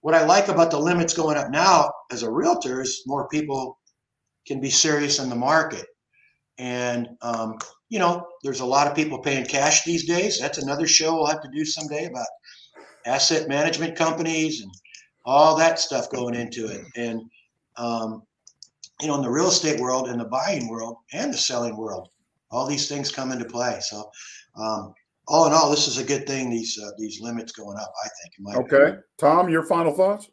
what 0.00 0.14
I 0.14 0.24
like 0.24 0.48
about 0.48 0.70
the 0.70 0.80
limits 0.80 1.14
going 1.14 1.36
up 1.36 1.50
now 1.50 1.90
as 2.10 2.22
a 2.22 2.30
realtor 2.30 2.82
is 2.82 3.02
more 3.06 3.28
people 3.28 3.78
can 4.46 4.60
be 4.60 4.70
serious 4.70 5.20
in 5.20 5.28
the 5.28 5.36
market 5.36 5.86
and, 6.58 7.08
um, 7.22 7.58
you 7.88 7.98
know, 7.98 8.26
there's 8.42 8.60
a 8.60 8.66
lot 8.66 8.86
of 8.86 8.94
people 8.94 9.18
paying 9.18 9.44
cash 9.44 9.84
these 9.84 10.06
days. 10.06 10.38
That's 10.38 10.58
another 10.58 10.86
show 10.86 11.14
we'll 11.14 11.26
have 11.26 11.42
to 11.42 11.50
do 11.52 11.64
someday 11.64 12.06
about 12.06 12.26
asset 13.06 13.48
management 13.48 13.96
companies 13.96 14.60
and 14.60 14.70
all 15.24 15.56
that 15.56 15.78
stuff 15.78 16.10
going 16.10 16.34
into 16.34 16.66
it. 16.66 16.84
And, 16.96 17.22
um, 17.76 18.22
you 19.00 19.08
know, 19.08 19.16
in 19.16 19.22
the 19.22 19.30
real 19.30 19.48
estate 19.48 19.80
world, 19.80 20.08
in 20.08 20.18
the 20.18 20.24
buying 20.24 20.68
world, 20.68 20.96
and 21.12 21.32
the 21.32 21.38
selling 21.38 21.76
world, 21.76 22.08
all 22.50 22.66
these 22.66 22.88
things 22.88 23.10
come 23.10 23.32
into 23.32 23.44
play. 23.44 23.78
So, 23.80 24.10
um, 24.56 24.94
all 25.28 25.46
in 25.46 25.52
all, 25.52 25.70
this 25.70 25.88
is 25.88 25.98
a 25.98 26.04
good 26.04 26.26
thing. 26.26 26.50
These 26.50 26.78
uh, 26.82 26.90
these 26.98 27.20
limits 27.20 27.52
going 27.52 27.78
up, 27.78 27.92
I 28.04 28.08
think. 28.22 28.56
okay, 28.56 28.76
opinion. 28.76 29.02
Thom, 29.18 29.48
your 29.48 29.64
final 29.64 29.92
thoughts? 29.92 30.28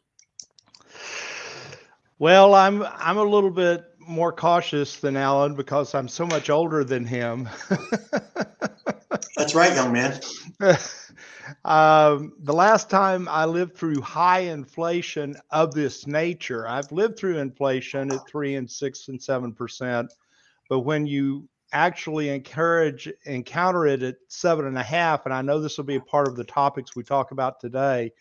Well, 2.18 2.54
I'm 2.54 2.82
I'm 2.82 3.16
a 3.18 3.24
little 3.24 3.50
bit 3.50 3.84
more 3.98 4.32
cautious 4.32 4.96
than 4.96 5.16
Alan 5.16 5.54
because 5.54 5.94
I'm 5.94 6.08
so 6.08 6.26
much 6.26 6.50
older 6.50 6.84
than 6.84 7.06
him. 7.06 7.48
That's 9.36 9.54
right, 9.54 9.74
young 9.74 9.92
man. 9.92 10.20
um, 11.64 12.32
the 12.40 12.52
last 12.52 12.90
time 12.90 13.28
I 13.28 13.44
lived 13.44 13.76
through 13.76 14.00
high 14.00 14.40
inflation 14.40 15.36
of 15.50 15.72
this 15.74 16.06
nature, 16.06 16.66
I've 16.66 16.90
lived 16.92 17.18
through 17.18 17.38
inflation 17.38 18.10
at 18.12 18.28
three 18.28 18.56
and 18.56 18.70
six 18.70 19.08
and 19.08 19.22
seven 19.22 19.52
percent, 19.52 20.12
but 20.68 20.80
when 20.80 21.06
you 21.06 21.48
actually 21.72 22.30
encourage 22.30 23.08
encounter 23.24 23.86
it 23.86 24.02
at 24.02 24.16
seven 24.28 24.66
and 24.66 24.78
a 24.78 24.82
half, 24.82 25.24
and 25.24 25.34
I 25.34 25.42
know 25.42 25.60
this 25.60 25.76
will 25.76 25.84
be 25.84 25.96
a 25.96 26.00
part 26.00 26.28
of 26.28 26.36
the 26.36 26.44
topics 26.44 26.96
we 26.96 27.02
talk 27.04 27.30
about 27.30 27.60
today. 27.60 28.12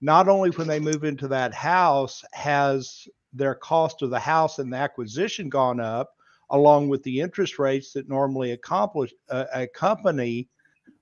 Not 0.00 0.28
only 0.28 0.50
when 0.50 0.68
they 0.68 0.80
move 0.80 1.04
into 1.04 1.28
that 1.28 1.54
house 1.54 2.24
has 2.32 3.08
their 3.32 3.54
cost 3.54 4.02
of 4.02 4.10
the 4.10 4.18
house 4.18 4.58
and 4.58 4.72
the 4.72 4.76
acquisition 4.76 5.48
gone 5.48 5.80
up, 5.80 6.14
along 6.50 6.88
with 6.88 7.02
the 7.02 7.20
interest 7.20 7.58
rates 7.58 7.92
that 7.92 8.08
normally 8.08 8.52
accomplish 8.52 9.12
uh, 9.30 9.44
accompany 9.52 10.48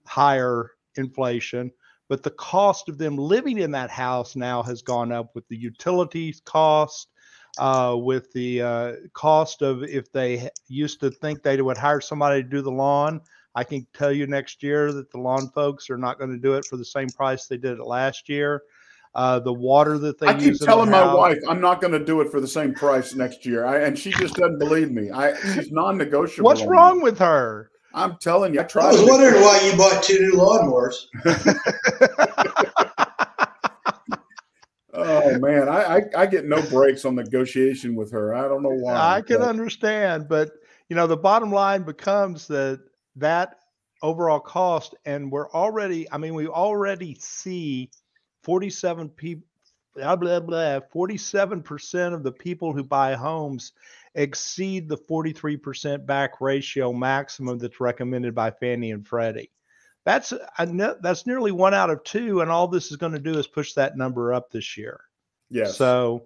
higher 0.06 0.70
inflation. 0.98 1.70
But 2.08 2.22
the 2.22 2.30
cost 2.30 2.88
of 2.88 2.98
them 2.98 3.16
living 3.16 3.58
in 3.58 3.70
that 3.72 3.90
house 3.90 4.36
now 4.36 4.62
has 4.62 4.82
gone 4.82 5.10
up 5.10 5.34
with 5.34 5.48
the 5.48 5.56
utilities 5.56 6.40
cost, 6.44 7.08
uh, 7.58 7.96
with 7.98 8.32
the 8.32 8.62
uh, 8.62 8.92
cost 9.14 9.62
of 9.62 9.82
if 9.84 10.12
they 10.12 10.50
used 10.68 11.00
to 11.00 11.10
think 11.10 11.42
they 11.42 11.60
would 11.60 11.78
hire 11.78 12.00
somebody 12.00 12.42
to 12.42 12.48
do 12.48 12.60
the 12.60 12.70
lawn. 12.70 13.20
I 13.54 13.64
can 13.64 13.86
tell 13.94 14.12
you 14.12 14.26
next 14.26 14.62
year 14.62 14.92
that 14.92 15.10
the 15.10 15.18
lawn 15.18 15.48
folks 15.54 15.88
are 15.88 15.96
not 15.96 16.18
going 16.18 16.30
to 16.30 16.38
do 16.38 16.54
it 16.54 16.64
for 16.64 16.76
the 16.76 16.84
same 16.84 17.08
price 17.08 17.46
they 17.46 17.56
did 17.56 17.78
it 17.78 17.84
last 17.84 18.28
year 18.28 18.62
uh, 19.14 19.38
the 19.38 19.52
water 19.52 19.96
that 19.98 20.18
they 20.18 20.26
I 20.26 20.34
keep 20.34 20.58
telling 20.58 20.90
my 20.90 21.14
wife 21.14 21.38
I'm 21.48 21.60
not 21.60 21.80
going 21.80 21.92
to 21.92 22.04
do 22.04 22.20
it 22.20 22.30
for 22.30 22.40
the 22.40 22.48
same 22.48 22.74
price 22.74 23.14
next 23.14 23.46
year, 23.46 23.64
I, 23.64 23.82
and 23.82 23.98
she 23.98 24.10
just 24.10 24.34
doesn't 24.34 24.58
believe 24.58 24.90
me. 24.90 25.10
I 25.10 25.34
she's 25.54 25.70
non-negotiable. 25.70 26.48
What's 26.48 26.64
wrong 26.64 27.00
with 27.00 27.18
her? 27.18 27.70
I'm 27.94 28.16
telling 28.16 28.54
you, 28.54 28.60
I 28.60 28.64
tried. 28.64 28.86
I 28.86 28.92
was 28.92 29.02
wondering 29.02 29.40
why 29.40 29.60
you 29.60 29.76
bought 29.76 30.02
two 30.02 30.18
new 30.18 30.32
lawnmowers. 30.32 31.06
oh 34.92 35.38
man, 35.38 35.68
I, 35.68 35.96
I, 35.96 36.00
I 36.16 36.26
get 36.26 36.46
no 36.46 36.60
breaks 36.62 37.04
on 37.04 37.14
negotiation 37.14 37.94
with 37.94 38.10
her. 38.10 38.34
I 38.34 38.48
don't 38.48 38.64
know 38.64 38.74
why. 38.74 38.94
I 38.94 39.22
can 39.22 39.38
but. 39.38 39.48
understand, 39.48 40.28
but 40.28 40.50
you 40.88 40.96
know 40.96 41.06
the 41.06 41.16
bottom 41.16 41.52
line 41.52 41.84
becomes 41.84 42.48
that 42.48 42.80
that 43.16 43.60
overall 44.02 44.40
cost, 44.40 44.96
and 45.04 45.30
we're 45.30 45.48
already. 45.50 46.10
I 46.10 46.18
mean, 46.18 46.34
we 46.34 46.48
already 46.48 47.14
see 47.20 47.90
47 48.42 49.08
people 49.10 49.46
blah, 49.94 50.16
blah, 50.16 50.40
blah, 50.40 50.80
47% 50.80 52.14
of 52.14 52.22
the 52.22 52.32
people 52.32 52.72
who 52.72 52.82
buy 52.82 53.14
homes 53.14 53.72
exceed 54.14 54.88
the 54.88 54.96
43% 54.96 56.06
back 56.06 56.40
ratio 56.40 56.92
maximum 56.92 57.58
that's 57.58 57.80
recommended 57.80 58.34
by 58.34 58.50
Fannie 58.50 58.92
and 58.92 59.06
Freddie. 59.06 59.50
That's 60.04 60.34
that's 60.58 61.26
nearly 61.26 61.50
one 61.50 61.72
out 61.72 61.88
of 61.88 62.04
two, 62.04 62.42
and 62.42 62.50
all 62.50 62.68
this 62.68 62.90
is 62.90 62.98
going 62.98 63.12
to 63.12 63.18
do 63.18 63.38
is 63.38 63.46
push 63.46 63.72
that 63.72 63.96
number 63.96 64.34
up 64.34 64.50
this 64.50 64.76
year. 64.76 65.00
Yeah. 65.48 65.68
So 65.68 66.24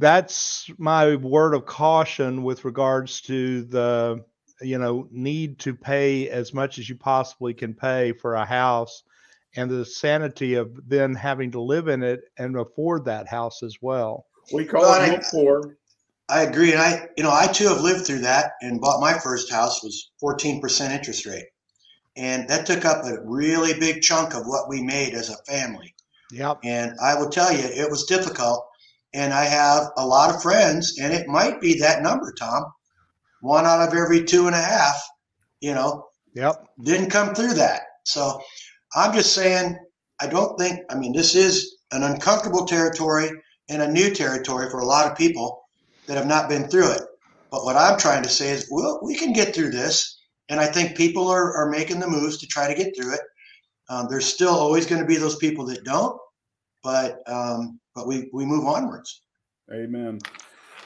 that's 0.00 0.68
my 0.78 1.14
word 1.14 1.54
of 1.54 1.64
caution 1.64 2.42
with 2.42 2.64
regards 2.64 3.20
to 3.22 3.62
the 3.62 4.24
you 4.60 4.78
know 4.78 5.06
need 5.12 5.60
to 5.60 5.74
pay 5.74 6.28
as 6.28 6.52
much 6.52 6.78
as 6.80 6.88
you 6.88 6.96
possibly 6.96 7.54
can 7.54 7.72
pay 7.72 8.12
for 8.12 8.34
a 8.34 8.44
house 8.44 9.04
and 9.56 9.70
the 9.70 9.84
sanity 9.84 10.54
of 10.54 10.70
then 10.88 11.14
having 11.14 11.52
to 11.52 11.60
live 11.60 11.88
in 11.88 12.02
it 12.02 12.22
and 12.36 12.56
afford 12.56 13.04
that 13.04 13.28
house 13.28 13.62
as 13.62 13.76
well. 13.80 14.26
We 14.52 14.64
call 14.64 14.82
well, 14.82 15.14
it 15.14 15.24
for. 15.24 15.76
I 16.30 16.42
agree, 16.42 16.72
and 16.72 16.80
I, 16.80 17.08
you 17.16 17.22
know, 17.22 17.32
I 17.32 17.46
too 17.46 17.68
have 17.68 17.80
lived 17.80 18.06
through 18.06 18.20
that 18.20 18.52
and 18.60 18.80
bought 18.80 19.00
my 19.00 19.18
first 19.18 19.50
house 19.50 19.82
was 19.82 20.10
14% 20.22 20.90
interest 20.90 21.24
rate, 21.24 21.46
and 22.16 22.46
that 22.48 22.66
took 22.66 22.84
up 22.84 23.04
a 23.04 23.22
really 23.24 23.78
big 23.78 24.02
chunk 24.02 24.34
of 24.34 24.46
what 24.46 24.68
we 24.68 24.82
made 24.82 25.14
as 25.14 25.30
a 25.30 25.50
family. 25.50 25.94
Yep. 26.32 26.58
And 26.64 26.92
I 27.02 27.14
will 27.14 27.30
tell 27.30 27.52
you, 27.52 27.64
it 27.64 27.90
was 27.90 28.04
difficult. 28.04 28.66
And 29.14 29.32
I 29.32 29.44
have 29.44 29.88
a 29.96 30.06
lot 30.06 30.34
of 30.34 30.42
friends, 30.42 30.98
and 31.00 31.14
it 31.14 31.26
might 31.28 31.62
be 31.62 31.78
that 31.78 32.02
number, 32.02 32.34
Thom. 32.38 32.64
One 33.40 33.64
out 33.64 33.88
of 33.88 33.94
every 33.94 34.24
two 34.24 34.46
and 34.46 34.54
a 34.54 34.60
half, 34.60 35.02
you 35.60 35.72
know, 35.72 36.08
yep, 36.34 36.56
didn't 36.82 37.10
come 37.10 37.34
through 37.34 37.54
that. 37.54 37.82
So 38.04 38.42
I'm 38.94 39.14
just 39.14 39.32
saying, 39.34 39.78
I 40.20 40.26
don't 40.26 40.58
think, 40.58 40.80
I 40.90 40.96
mean, 40.96 41.12
this 41.14 41.34
is 41.34 41.78
an 41.92 42.02
uncomfortable 42.02 42.66
territory 42.66 43.30
and 43.70 43.80
a 43.80 43.90
new 43.90 44.12
territory 44.12 44.68
for 44.70 44.80
a 44.80 44.84
lot 44.84 45.10
of 45.10 45.16
people 45.16 45.62
that 46.08 46.16
have 46.16 46.26
not 46.26 46.48
been 46.48 46.68
through 46.68 46.90
it. 46.90 47.02
But 47.50 47.64
what 47.64 47.76
I'm 47.76 47.98
trying 47.98 48.22
to 48.24 48.28
say 48.28 48.50
is, 48.50 48.68
well, 48.70 48.98
we 49.02 49.14
can 49.14 49.32
get 49.32 49.54
through 49.54 49.70
this. 49.70 50.20
And 50.48 50.58
I 50.58 50.66
think 50.66 50.96
people 50.96 51.28
are, 51.28 51.54
are 51.54 51.70
making 51.70 52.00
the 52.00 52.08
moves 52.08 52.38
to 52.38 52.46
try 52.46 52.66
to 52.66 52.74
get 52.74 52.96
through 52.96 53.14
it. 53.14 53.20
Um, 53.90 54.06
there's 54.10 54.26
still 54.26 54.54
always 54.54 54.86
going 54.86 55.00
to 55.00 55.06
be 55.06 55.16
those 55.16 55.36
people 55.36 55.64
that 55.66 55.84
don't, 55.84 56.18
but 56.82 57.22
um, 57.26 57.78
but 57.94 58.06
we 58.06 58.28
we 58.32 58.44
move 58.44 58.66
onwards. 58.66 59.22
Amen. 59.72 60.18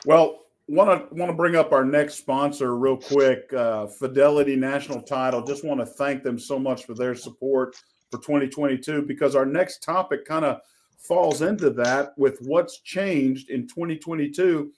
Well, 0.06 0.42
want 0.68 1.10
to 1.10 1.14
want 1.14 1.28
to 1.28 1.36
bring 1.36 1.56
up 1.56 1.72
our 1.72 1.84
next 1.84 2.14
sponsor 2.14 2.76
real 2.76 2.96
quick, 2.96 3.52
uh, 3.52 3.86
Fidelity 3.86 4.54
National 4.54 5.02
Title. 5.02 5.42
Just 5.42 5.64
want 5.64 5.80
to 5.80 5.86
thank 5.86 6.22
them 6.22 6.38
so 6.38 6.60
much 6.60 6.84
for 6.84 6.94
their 6.94 7.16
support 7.16 7.74
for 8.10 8.18
2022 8.18 9.02
because 9.02 9.34
our 9.34 9.46
next 9.46 9.82
topic 9.82 10.24
kind 10.24 10.44
of 10.44 10.60
falls 10.98 11.42
into 11.42 11.70
that 11.70 12.12
with 12.16 12.38
what's 12.42 12.80
changed 12.80 13.50
in 13.50 13.66
2022, 13.66 14.70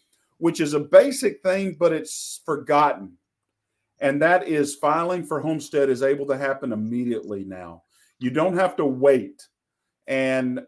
which 0.44 0.60
is 0.60 0.74
a 0.74 0.78
basic 0.80 1.42
thing, 1.42 1.74
but 1.80 1.90
it's 1.90 2.42
forgotten. 2.44 3.16
and 4.00 4.20
that 4.20 4.46
is 4.46 4.74
filing 4.74 5.24
for 5.24 5.40
homestead 5.40 5.88
is 5.88 6.02
able 6.02 6.26
to 6.26 6.36
happen 6.36 6.70
immediately 6.70 7.44
now. 7.44 7.82
You 8.18 8.28
don't 8.30 8.58
have 8.58 8.76
to 8.76 8.84
wait. 8.84 9.48
And 10.06 10.60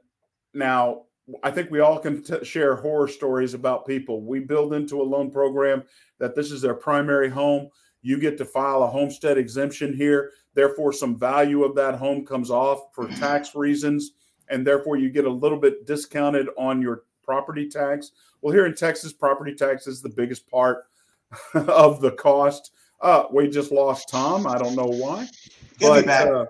now 0.55 1.03
I 1.43 1.51
think 1.51 1.71
we 1.71 1.81
all 1.81 1.99
can 1.99 2.23
t- 2.23 2.43
share 2.43 2.77
horror 2.77 3.07
stories 3.07 3.53
about 3.53 3.87
people. 3.87 4.23
We 4.23 4.41
build 4.41 4.73
into 4.73 5.03
a 5.03 5.11
loan 5.15 5.31
program 5.31 5.83
that 6.21 6.35
this 6.35 6.51
is 6.51 6.63
their 6.63 6.73
primary 6.89 7.29
home. 7.29 7.69
You 8.01 8.19
get 8.19 8.39
to 8.39 8.47
file 8.47 8.83
a 8.83 8.87
homestead 8.87 9.37
exemption 9.37 9.93
here. 9.93 10.31
Therefore, 10.55 10.95
some 10.95 11.19
value 11.19 11.65
of 11.65 11.75
that 11.75 11.97
home 11.97 12.25
comes 12.25 12.51
off 12.51 12.95
for 12.95 13.09
tax 13.09 13.55
reasons. 13.55 14.13
And 14.49 14.67
therefore, 14.67 14.97
you 14.97 15.11
get 15.11 15.27
a 15.27 15.31
little 15.45 15.61
bit 15.61 15.85
discounted 15.85 16.47
on 16.57 16.81
your 16.81 17.03
property 17.27 17.69
tax. 17.69 18.13
Well, 18.41 18.55
here 18.55 18.67
in 18.67 18.75
Texas, 18.75 19.13
property 19.13 19.55
tax 19.55 19.87
is 19.87 20.01
the 20.01 20.09
biggest 20.09 20.49
part 20.49 20.85
of 21.55 22.01
the 22.01 22.13
cost. 22.13 22.73
Uh, 23.01 23.25
we 23.33 23.49
just 23.49 23.73
lost 23.73 24.09
Thom. 24.09 24.47
I 24.47 24.57
don't 24.59 24.75
know 24.75 24.87
why. 24.87 25.29
He'll 25.79 25.95
be 25.95 26.03
back. 26.03 26.29
Uh, 26.29 26.47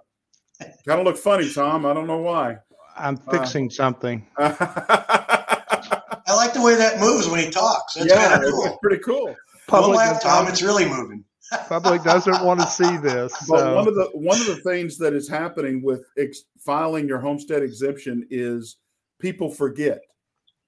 kind 0.86 1.00
of 1.00 1.04
look 1.06 1.16
funny, 1.16 1.48
Thom. 1.48 1.84
I 1.86 1.92
don't 1.92 2.06
know 2.06 2.18
why. 2.18 2.58
I'm 2.96 3.16
fixing 3.16 3.68
something. 3.70 4.26
I 4.38 6.34
like 6.34 6.52
the 6.54 6.62
way 6.62 6.76
that 6.76 7.00
moves 7.00 7.28
when 7.28 7.40
he 7.40 7.50
talks. 7.50 7.94
That's 7.94 8.06
yeah, 8.08 8.28
kind 8.28 8.44
of 8.44 8.50
it's 8.54 8.76
pretty 8.82 9.02
cool. 9.02 9.26
Don't 9.26 9.36
Public, 9.66 9.98
laugh, 9.98 10.22
Thom. 10.22 10.46
It's 10.48 10.62
really 10.62 10.86
moving. 10.86 11.24
public 11.68 12.02
doesn't 12.02 12.44
want 12.44 12.60
to 12.60 12.66
see 12.66 12.96
this. 12.96 13.32
But 13.48 13.58
So. 13.58 13.74
one 13.76 13.88
of 13.88 13.94
the 13.94 14.10
one 14.14 14.40
of 14.40 14.46
the 14.46 14.56
things 14.56 14.98
that 14.98 15.12
is 15.12 15.28
happening 15.28 15.82
with 15.82 16.04
ex- 16.18 16.44
filing 16.58 17.06
your 17.06 17.18
homestead 17.18 17.62
exemption 17.62 18.26
is 18.30 18.76
people 19.20 19.50
forget, 19.50 20.00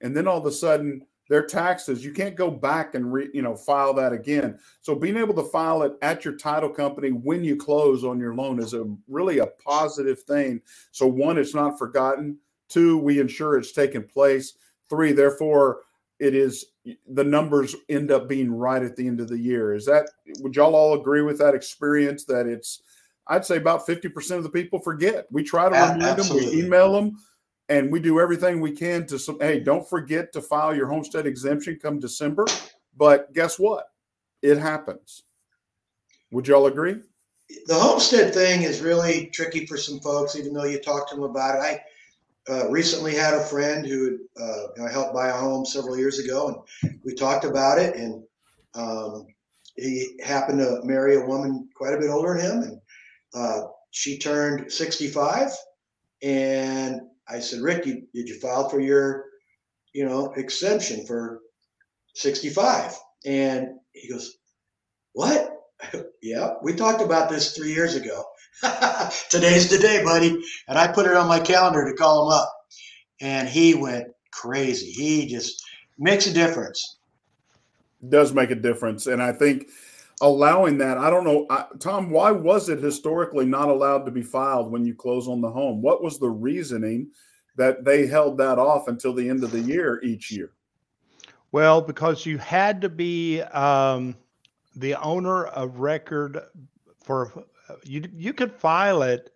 and 0.01 0.15
then 0.15 0.27
all 0.27 0.37
of 0.37 0.45
a 0.45 0.51
sudden 0.51 1.05
their 1.29 1.45
taxes 1.45 2.03
you 2.03 2.11
can't 2.11 2.35
go 2.35 2.49
back 2.49 2.95
and 2.95 3.13
re, 3.13 3.29
you 3.33 3.41
know 3.41 3.55
file 3.55 3.93
that 3.93 4.11
again. 4.11 4.59
So 4.81 4.95
being 4.95 5.17
able 5.17 5.35
to 5.35 5.43
file 5.43 5.83
it 5.83 5.93
at 6.01 6.25
your 6.25 6.35
title 6.35 6.69
company 6.69 7.09
when 7.09 7.43
you 7.43 7.55
close 7.55 8.03
on 8.03 8.19
your 8.19 8.35
loan 8.35 8.59
is 8.59 8.73
a 8.73 8.85
really 9.07 9.39
a 9.39 9.47
positive 9.47 10.21
thing. 10.23 10.61
So 10.91 11.07
one, 11.07 11.37
it's 11.37 11.55
not 11.55 11.79
forgotten. 11.79 12.37
Two, 12.67 12.97
we 12.97 13.19
ensure 13.19 13.57
it's 13.57 13.71
taken 13.71 14.03
place. 14.03 14.53
Three, 14.89 15.11
therefore, 15.11 15.81
it 16.19 16.35
is 16.35 16.65
the 17.07 17.23
numbers 17.23 17.75
end 17.87 18.11
up 18.11 18.27
being 18.27 18.51
right 18.51 18.81
at 18.81 18.95
the 18.95 19.07
end 19.07 19.19
of 19.19 19.29
the 19.29 19.37
year. 19.37 19.73
Is 19.73 19.85
that 19.85 20.09
would 20.39 20.55
y'all 20.55 20.75
all 20.75 20.99
agree 20.99 21.21
with 21.21 21.37
that 21.39 21.55
experience 21.55 22.25
that 22.25 22.47
it's 22.47 22.81
I'd 23.27 23.45
say 23.45 23.57
about 23.57 23.85
50% 23.85 24.37
of 24.37 24.43
the 24.43 24.49
people 24.49 24.79
forget. 24.79 25.27
We 25.31 25.43
try 25.43 25.69
to 25.69 25.93
remind 25.93 26.17
them, 26.17 26.35
we 26.35 26.63
email 26.63 26.93
them, 26.93 27.15
and 27.69 27.91
we 27.91 27.99
do 27.99 28.19
everything 28.19 28.59
we 28.59 28.71
can 28.71 29.05
to 29.07 29.37
hey, 29.39 29.59
don't 29.59 29.87
forget 29.87 30.33
to 30.33 30.41
file 30.41 30.75
your 30.75 30.87
homestead 30.87 31.25
exemption 31.25 31.79
come 31.81 31.99
December. 31.99 32.45
But 32.97 33.33
guess 33.33 33.57
what? 33.57 33.91
It 34.41 34.57
happens. 34.57 35.23
Would 36.31 36.47
y'all 36.47 36.67
agree? 36.67 36.97
the 37.65 37.75
homestead 37.75 38.33
thing 38.33 38.63
is 38.63 38.81
really 38.81 39.27
tricky 39.33 39.65
for 39.65 39.77
some 39.77 39.99
folks, 39.99 40.35
even 40.35 40.53
though 40.53 40.65
you 40.65 40.79
talk 40.79 41.09
to 41.09 41.15
them 41.15 41.23
about 41.23 41.55
it. 41.55 41.81
I 42.47 42.51
uh, 42.51 42.69
recently 42.69 43.15
had 43.15 43.33
a 43.33 43.43
friend 43.43 43.85
who 43.85 44.19
uh, 44.39 44.83
I 44.85 44.91
helped 44.91 45.13
buy 45.13 45.29
a 45.29 45.33
home 45.33 45.65
several 45.65 45.97
years 45.97 46.19
ago, 46.19 46.63
and 46.81 46.99
we 47.03 47.13
talked 47.13 47.45
about 47.45 47.79
it. 47.79 47.95
And 47.95 48.23
um, 48.75 49.27
he 49.75 50.19
happened 50.23 50.59
to 50.59 50.81
marry 50.83 51.15
a 51.15 51.25
woman 51.25 51.69
quite 51.75 51.93
a 51.93 51.97
bit 51.97 52.09
older 52.09 52.35
than 52.35 52.45
him, 52.45 52.63
and 52.63 52.81
uh, 53.33 53.61
she 53.91 54.17
turned 54.17 54.71
65. 54.71 55.49
And 56.21 57.01
I 57.29 57.39
said, 57.39 57.61
Rick, 57.61 57.85
you, 57.85 58.03
did 58.13 58.27
you 58.27 58.39
file 58.39 58.69
for 58.69 58.79
your, 58.79 59.25
you 59.93 60.05
know, 60.05 60.33
exemption 60.33 61.05
for 61.05 61.41
65? 62.15 62.95
And 63.25 63.67
he 63.91 64.09
goes, 64.09 64.37
What? 65.13 65.51
yeah, 66.21 66.51
we 66.63 66.73
talked 66.73 67.01
about 67.01 67.29
this 67.29 67.55
three 67.55 67.73
years 67.73 67.95
ago. 67.95 68.23
Today's 69.29 69.69
the 69.69 69.77
day, 69.79 70.03
buddy. 70.03 70.41
And 70.67 70.77
I 70.77 70.87
put 70.87 71.05
it 71.05 71.15
on 71.15 71.27
my 71.27 71.39
calendar 71.39 71.85
to 71.85 71.95
call 71.95 72.27
him 72.27 72.33
up. 72.37 72.53
And 73.21 73.47
he 73.47 73.73
went 73.73 74.07
crazy. 74.31 74.91
He 74.91 75.27
just 75.27 75.63
makes 75.97 76.27
a 76.27 76.33
difference. 76.33 76.97
does 78.07 78.33
make 78.33 78.51
a 78.51 78.55
difference. 78.55 79.07
And 79.07 79.21
I 79.21 79.31
think 79.31 79.67
allowing 80.21 80.77
that, 80.79 80.97
I 80.97 81.09
don't 81.09 81.23
know, 81.23 81.45
I, 81.49 81.65
Thom, 81.79 82.09
why 82.09 82.31
was 82.31 82.69
it 82.69 82.79
historically 82.79 83.45
not 83.45 83.69
allowed 83.69 84.05
to 84.05 84.11
be 84.11 84.21
filed 84.21 84.71
when 84.71 84.85
you 84.85 84.93
close 84.93 85.27
on 85.27 85.41
the 85.41 85.51
home? 85.51 85.81
What 85.81 86.03
was 86.03 86.19
the 86.19 86.29
reasoning 86.29 87.11
that 87.55 87.85
they 87.85 88.07
held 88.07 88.37
that 88.37 88.59
off 88.59 88.87
until 88.87 89.13
the 89.13 89.29
end 89.29 89.43
of 89.43 89.51
the 89.51 89.59
year 89.59 90.01
each 90.03 90.31
year? 90.31 90.51
Well, 91.51 91.81
because 91.81 92.25
you 92.25 92.37
had 92.37 92.81
to 92.81 92.89
be 92.89 93.41
um, 93.41 94.15
the 94.75 94.95
owner 94.95 95.45
of 95.45 95.79
record 95.79 96.39
for 97.03 97.45
you. 97.83 98.03
You 98.15 98.33
could 98.33 98.53
file 98.53 99.01
it, 99.01 99.33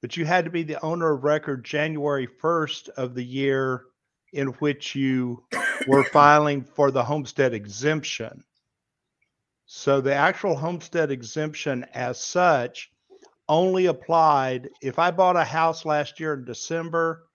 but 0.00 0.16
you 0.16 0.24
had 0.24 0.44
to 0.44 0.50
be 0.50 0.62
the 0.62 0.82
owner 0.82 1.12
of 1.12 1.24
record 1.24 1.64
January 1.64 2.26
first 2.26 2.88
of 2.90 3.14
the 3.14 3.24
year 3.24 3.84
in 4.32 4.48
which 4.58 4.94
you 4.94 5.44
were 5.86 6.04
filing 6.04 6.62
for 6.62 6.90
the 6.90 7.02
homestead 7.02 7.52
exemption. 7.52 8.42
So 9.72 10.00
the 10.00 10.12
actual 10.12 10.56
homestead 10.56 11.12
exemption, 11.12 11.86
as 11.94 12.20
such, 12.20 12.90
only 13.48 13.86
applied 13.86 14.68
if 14.82 14.98
I 14.98 15.12
bought 15.12 15.36
a 15.36 15.44
house 15.44 15.84
last 15.84 16.18
year 16.18 16.34
in 16.34 16.44
December, 16.44 17.28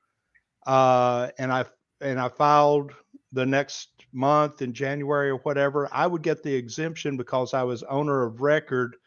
uh, 0.67 1.29
and 1.39 1.49
I 1.49 1.63
and 2.01 2.19
I 2.19 2.27
filed 2.27 2.91
the 3.31 3.45
next 3.45 3.87
month 4.11 4.61
in 4.61 4.73
January 4.73 5.29
or 5.29 5.37
whatever, 5.37 5.87
I 5.93 6.07
would 6.07 6.23
get 6.23 6.43
the 6.43 6.53
exemption 6.53 7.15
because 7.15 7.53
I 7.53 7.63
was 7.63 7.83
owner 7.83 8.23
of 8.23 8.41
record 8.41 8.97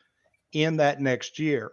in 0.55 0.79
that 0.79 1.03
next 1.03 1.39
year. 1.39 1.73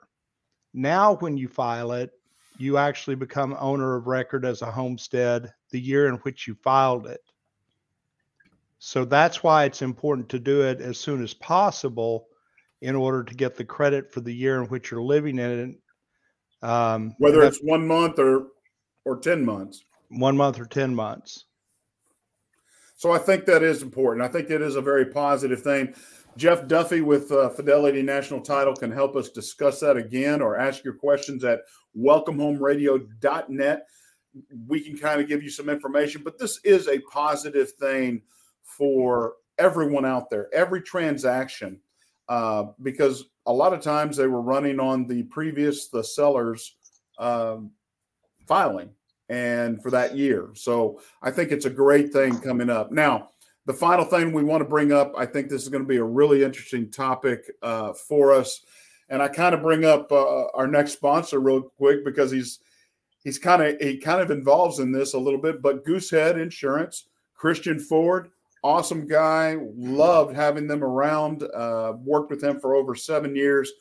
Now, 0.74 1.16
when 1.16 1.38
you 1.38 1.48
file 1.48 1.94
it, 1.94 2.12
you 2.58 2.78
actually 2.78 3.16
become 3.16 3.56
owner 3.62 3.96
of 3.96 4.08
record 4.08 4.44
as 4.46 4.62
a 4.62 4.70
homestead 4.70 5.54
the 5.72 5.80
year 5.80 6.08
in 6.08 6.16
which 6.16 6.48
you 6.48 6.56
filed 6.56 7.08
it. 7.08 7.22
So 8.88 9.04
that's 9.04 9.42
why 9.42 9.64
it's 9.64 9.82
important 9.82 10.30
to 10.30 10.38
do 10.38 10.62
it 10.62 10.80
as 10.80 11.00
soon 11.00 11.24
as 11.24 11.34
possible 11.34 12.28
in 12.84 12.96
order 12.96 13.24
to 13.24 13.34
get 13.34 13.56
the 13.56 13.66
credit 13.66 14.14
for 14.14 14.22
the 14.22 14.32
year 14.32 14.62
in 14.62 14.70
which 14.70 14.92
you're 14.92 15.02
living 15.02 15.40
in 15.40 15.80
it. 16.62 16.68
Um, 16.68 17.16
Whether 17.18 17.42
it's 17.42 17.58
one 17.64 17.88
month 17.88 18.20
or 18.20 18.50
or 19.04 19.18
10 19.18 19.44
months. 19.44 19.86
one 20.10 20.38
month 20.38 20.60
or 20.60 20.66
10 20.66 20.94
months. 20.94 21.46
So 22.96 23.12
I 23.12 23.18
think 23.18 23.46
that 23.46 23.64
is 23.64 23.82
important. 23.82 24.24
I 24.24 24.28
think 24.28 24.52
it 24.52 24.62
is 24.62 24.76
a 24.76 24.84
very 24.84 25.08
positive 25.08 25.64
thing. 25.64 25.96
Jeff 26.38 26.68
Duffy 26.68 27.02
with 27.02 27.32
uh, 27.32 27.50
Fidelity 27.50 28.04
National 28.04 28.40
Title 28.40 28.76
can 28.76 28.92
help 28.92 29.16
us 29.16 29.32
discuss 29.32 29.80
that 29.80 29.98
again 29.98 30.44
or 30.44 30.58
ask 30.58 30.84
your 30.84 30.94
questions 30.94 31.44
at 31.44 31.62
welcomehomeradio.net. 31.98 33.88
We 34.68 34.82
can 34.82 34.96
kind 34.96 35.22
of 35.22 35.28
give 35.28 35.42
you 35.42 35.50
some 35.50 35.70
information, 35.70 36.22
but 36.24 36.38
this 36.38 36.60
is 36.64 36.88
a 36.88 37.00
positive 37.00 37.72
thing 37.80 38.22
for 38.66 39.36
everyone 39.58 40.06
out 40.06 40.30
there, 40.30 40.54
every 40.54 40.82
transaction, 40.82 41.80
uh, 42.28 42.66
because 42.82 43.26
a 43.46 43.54
lot 43.54 43.74
of 43.74 43.82
times 43.82 44.18
they 44.18 44.28
were 44.28 44.42
running 44.42 44.80
on 44.80 45.08
the 45.08 45.24
previous, 45.24 45.88
the 45.88 46.04
seller's 46.04 46.76
um, 47.20 47.72
filing 48.48 48.90
and 49.30 49.82
for 49.82 49.92
that 49.92 50.16
year. 50.16 50.50
So 50.54 51.02
I 51.22 51.32
think 51.32 51.52
it's 51.52 51.66
a 51.66 51.70
great 51.70 52.12
thing 52.12 52.40
coming 52.40 52.70
up. 52.70 52.92
Now, 52.92 53.30
the 53.66 53.74
final 53.74 54.06
thing 54.06 54.32
we 54.32 54.44
want 54.44 54.62
to 54.62 54.70
bring 54.70 54.92
up, 54.92 55.14
I 55.18 55.26
think 55.26 55.50
this 55.50 55.64
is 55.64 55.70
going 55.70 55.84
to 55.84 55.88
be 55.88 55.98
a 55.98 56.04
really 56.04 56.44
interesting 56.44 56.92
topic 56.92 57.50
uh, 57.64 57.94
for 57.94 58.32
us. 58.32 58.62
And 59.10 59.22
I 59.22 59.28
kind 59.28 59.56
of 59.56 59.62
bring 59.62 59.86
up 59.86 60.12
uh, 60.12 60.48
our 60.54 60.68
next 60.68 60.94
sponsor 60.94 61.40
real 61.40 61.62
quick 61.62 62.04
because 62.04 62.32
he's 62.32 62.60
he's 63.24 63.38
kind 63.38 63.62
of 63.62 63.80
he 63.80 63.98
kind 63.98 64.22
of 64.22 64.32
involves 64.32 64.80
in 64.80 64.92
this 64.92 65.14
a 65.14 65.20
little 65.20 65.40
bit. 65.40 65.62
But 65.62 65.86
Goosehead 65.86 66.40
Insurance, 66.40 67.08
Christian 67.36 67.80
Ford, 67.80 68.30
awesome 68.66 69.06
guy. 69.06 69.58
Loved 69.76 70.36
having 70.36 70.66
them 70.66 70.84
around. 70.84 71.44
Uh, 71.44 71.94
worked 72.04 72.32
with 72.32 72.44
him 72.44 72.60
for 72.60 72.76
over 72.76 72.96
seven 72.96 73.36
years. 73.36 73.72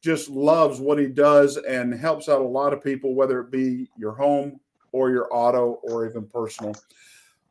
Just 0.00 0.30
loves 0.30 0.78
what 0.78 0.98
he 0.98 1.08
does 1.08 1.56
and 1.56 1.92
helps 1.92 2.28
out 2.28 2.40
a 2.40 2.44
lot 2.44 2.72
of 2.72 2.82
people, 2.82 3.14
whether 3.14 3.40
it 3.40 3.50
be 3.50 3.90
your 3.98 4.12
home 4.12 4.60
or 4.92 5.10
your 5.10 5.28
auto 5.32 5.80
or 5.82 6.08
even 6.08 6.26
personal. 6.26 6.74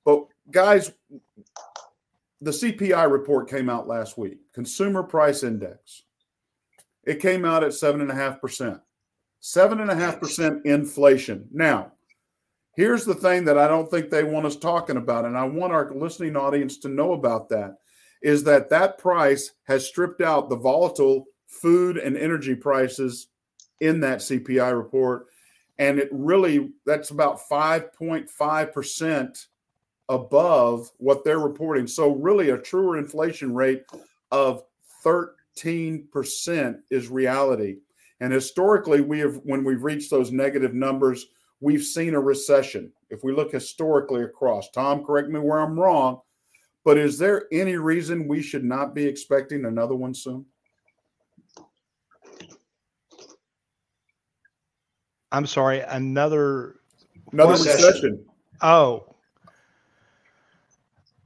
But 0.06 0.26
guys, 0.52 0.94
the 2.42 2.52
CPI 2.52 3.12
report 3.12 3.50
came 3.50 3.70
out 3.70 3.88
last 3.88 4.18
week, 4.18 4.38
Consumer 4.54 5.04
Price 5.04 5.44
Index. 5.44 6.04
It 7.04 7.22
came 7.22 7.44
out 7.44 7.64
at 7.64 7.74
seven 7.74 8.00
and 8.00 8.10
a 8.10 8.16
half 8.16 8.40
percent. 8.40 8.80
Seven 9.42 9.82
and 9.82 9.92
a 9.92 9.96
half 9.96 10.20
percent 10.20 10.66
inflation. 10.66 11.48
Now, 11.52 11.92
here's 12.76 13.06
the 13.06 13.16
thing 13.16 13.46
that 13.46 13.58
I 13.58 13.68
don't 13.68 13.90
think 13.90 14.10
they 14.10 14.24
want 14.24 14.46
us 14.46 14.56
talking 14.56 14.98
about, 14.98 15.26
and 15.26 15.38
I 15.38 15.44
want 15.44 15.74
our 15.74 15.92
listening 15.94 16.36
audience 16.36 16.78
to 16.80 16.90
know 16.90 17.14
about 17.14 17.50
that 17.50 17.78
is 18.22 18.44
that 18.44 18.70
that 18.70 18.98
price 18.98 19.52
has 19.64 19.88
stripped 19.88 20.22
out 20.22 20.50
the 20.50 20.56
volatile 20.56 21.26
food 21.48 21.98
and 21.98 22.18
energy 22.18 22.56
prices 22.56 23.28
in 23.80 24.02
that 24.02 24.20
CPI 24.20 24.76
report 24.76 25.28
and 25.78 25.98
it 25.98 26.10
really 26.12 26.72
that's 26.86 27.12
about 27.12 27.40
5.5% 27.50 29.48
above 30.10 30.92
what 30.98 31.24
they're 31.24 31.40
reporting 31.40 31.88
so 31.88 32.12
really 32.12 32.50
a 32.50 32.58
truer 32.58 32.98
inflation 32.98 33.56
rate 33.56 33.84
of 34.32 34.64
13% 35.04 36.80
is 36.90 37.08
reality. 37.08 37.78
And 38.20 38.34
historically, 38.34 39.02
we 39.02 39.20
have 39.20 39.40
when 39.44 39.64
we've 39.64 39.84
reached 39.84 40.12
those 40.12 40.32
negative 40.32 40.74
numbers, 40.74 41.28
we've 41.62 41.84
seen 41.84 42.16
a 42.16 42.20
recession. 42.20 42.92
If 43.10 43.24
we 43.24 43.34
look 43.34 43.52
historically 43.52 44.24
across, 44.24 44.70
Thom, 44.72 45.04
correct 45.04 45.30
me 45.30 45.40
where 45.40 45.60
I'm 45.60 45.80
wrong, 45.80 46.22
but 46.86 46.98
is 46.98 47.18
there 47.18 47.46
any 47.52 47.76
reason 47.76 48.28
we 48.28 48.42
should 48.42 48.64
not 48.64 48.94
be 48.94 49.06
expecting 49.06 49.66
another 49.66 49.96
one 49.96 50.14
soon? 50.14 50.46
I'm 55.32 55.46
sorry, 55.46 55.82
another 55.82 56.78
another 57.32 57.52
recession. 57.52 57.86
recession. 57.86 58.26
Oh. 58.62 59.06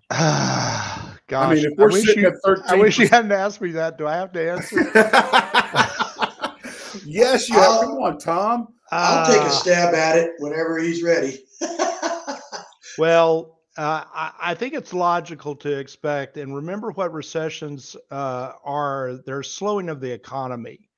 Gosh, 0.09 0.99
I 1.31 1.53
mean, 1.53 1.65
I 1.79 1.85
wish 1.85 2.15
you, 2.15 2.27
at 2.27 2.33
13, 2.43 2.63
I 2.67 2.75
wish 2.75 2.99
you 2.99 3.07
hadn't 3.07 3.31
asked 3.31 3.61
me 3.61 3.71
that. 3.71 3.97
Do 3.97 4.07
I 4.07 4.15
have 4.15 4.31
to 4.33 4.51
answer? 4.51 4.91
yes, 7.05 7.49
you 7.49 7.55
have. 7.55 7.63
I'll- 7.63 7.81
Come 7.81 7.91
on, 8.03 8.17
Thom. 8.19 8.67
I'll 8.93 9.25
take 9.25 9.41
Uh, 9.41 9.47
a 9.47 9.51
stab 9.51 9.93
at 9.95 10.17
it 10.17 10.31
whenever 10.39 10.77
he's 10.79 11.03
ready. 11.03 11.45
Well, 12.97 13.59
uh, 13.75 14.03
I, 14.13 14.31
I 14.39 14.53
think 14.53 14.75
it's 14.75 14.93
logical 14.93 15.55
to 15.55 15.79
expect, 15.79 16.37
and 16.37 16.55
remember 16.55 16.91
what 16.91 17.11
recessions 17.11 17.95
uh, 18.11 18.51
are. 18.63 19.19
They're 19.25 19.41
slowing 19.41 19.89
of 19.89 19.99
the 19.99 20.11
economy, 20.11 20.89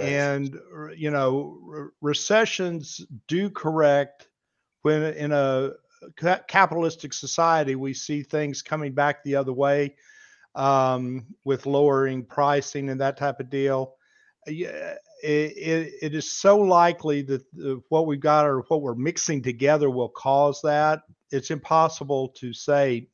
and 0.00 0.56
you 0.96 1.10
know 1.10 1.58
re- 1.62 1.88
recessions 2.00 3.00
do 3.26 3.50
correct 3.50 4.28
when 4.82 5.02
in 5.14 5.32
a 5.32 5.72
ca- 6.16 6.42
capitalistic 6.46 7.12
society 7.12 7.74
we 7.74 7.92
see 7.92 8.22
things 8.22 8.62
coming 8.62 8.92
back 8.92 9.24
the 9.24 9.34
other 9.34 9.52
way 9.52 9.96
um, 10.54 11.26
with 11.44 11.66
lowering 11.66 12.24
pricing 12.24 12.88
and 12.90 13.00
that 13.00 13.16
type 13.16 13.40
of 13.40 13.50
deal. 13.50 13.96
It, 14.46 14.98
it, 15.22 16.14
is 16.14 16.32
so 16.32 16.58
likely 16.58 17.22
that 17.22 17.42
what 17.90 18.06
we've 18.06 18.20
got 18.20 18.46
or 18.46 18.60
what 18.62 18.82
we're 18.82 18.94
mixing 18.94 19.42
together 19.42 19.88
will 19.88 20.08
cause 20.08 20.60
that. 20.62 21.02
It's 21.30 21.50
impossible 21.50 22.28
to 22.38 22.52
say 22.52 23.08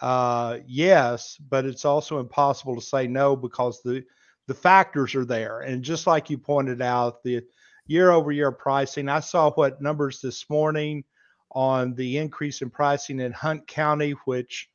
uh, 0.00 0.58
yes, 0.66 1.36
but 1.48 1.64
it's 1.64 1.84
also 1.84 2.20
impossible 2.20 2.74
to 2.74 2.80
say 2.80 3.06
no 3.06 3.36
because 3.36 3.82
the 3.82 4.04
the 4.46 4.54
factors 4.54 5.14
are 5.14 5.24
there. 5.24 5.60
And 5.60 5.82
just 5.82 6.06
like 6.06 6.30
you 6.30 6.38
pointed 6.38 6.80
out, 6.80 7.22
the 7.24 7.42
year 7.86 8.10
over 8.12 8.30
year 8.30 8.52
pricing, 8.52 9.08
I 9.08 9.20
saw 9.20 9.50
what 9.50 9.82
numbers 9.82 10.20
this 10.20 10.48
morning 10.48 11.04
on 11.50 11.94
the 11.94 12.18
increase 12.18 12.62
in 12.62 12.70
pricing 12.70 13.18
in 13.20 13.32
Hunt 13.32 13.66
County, 13.66 14.12
which, 14.24 14.68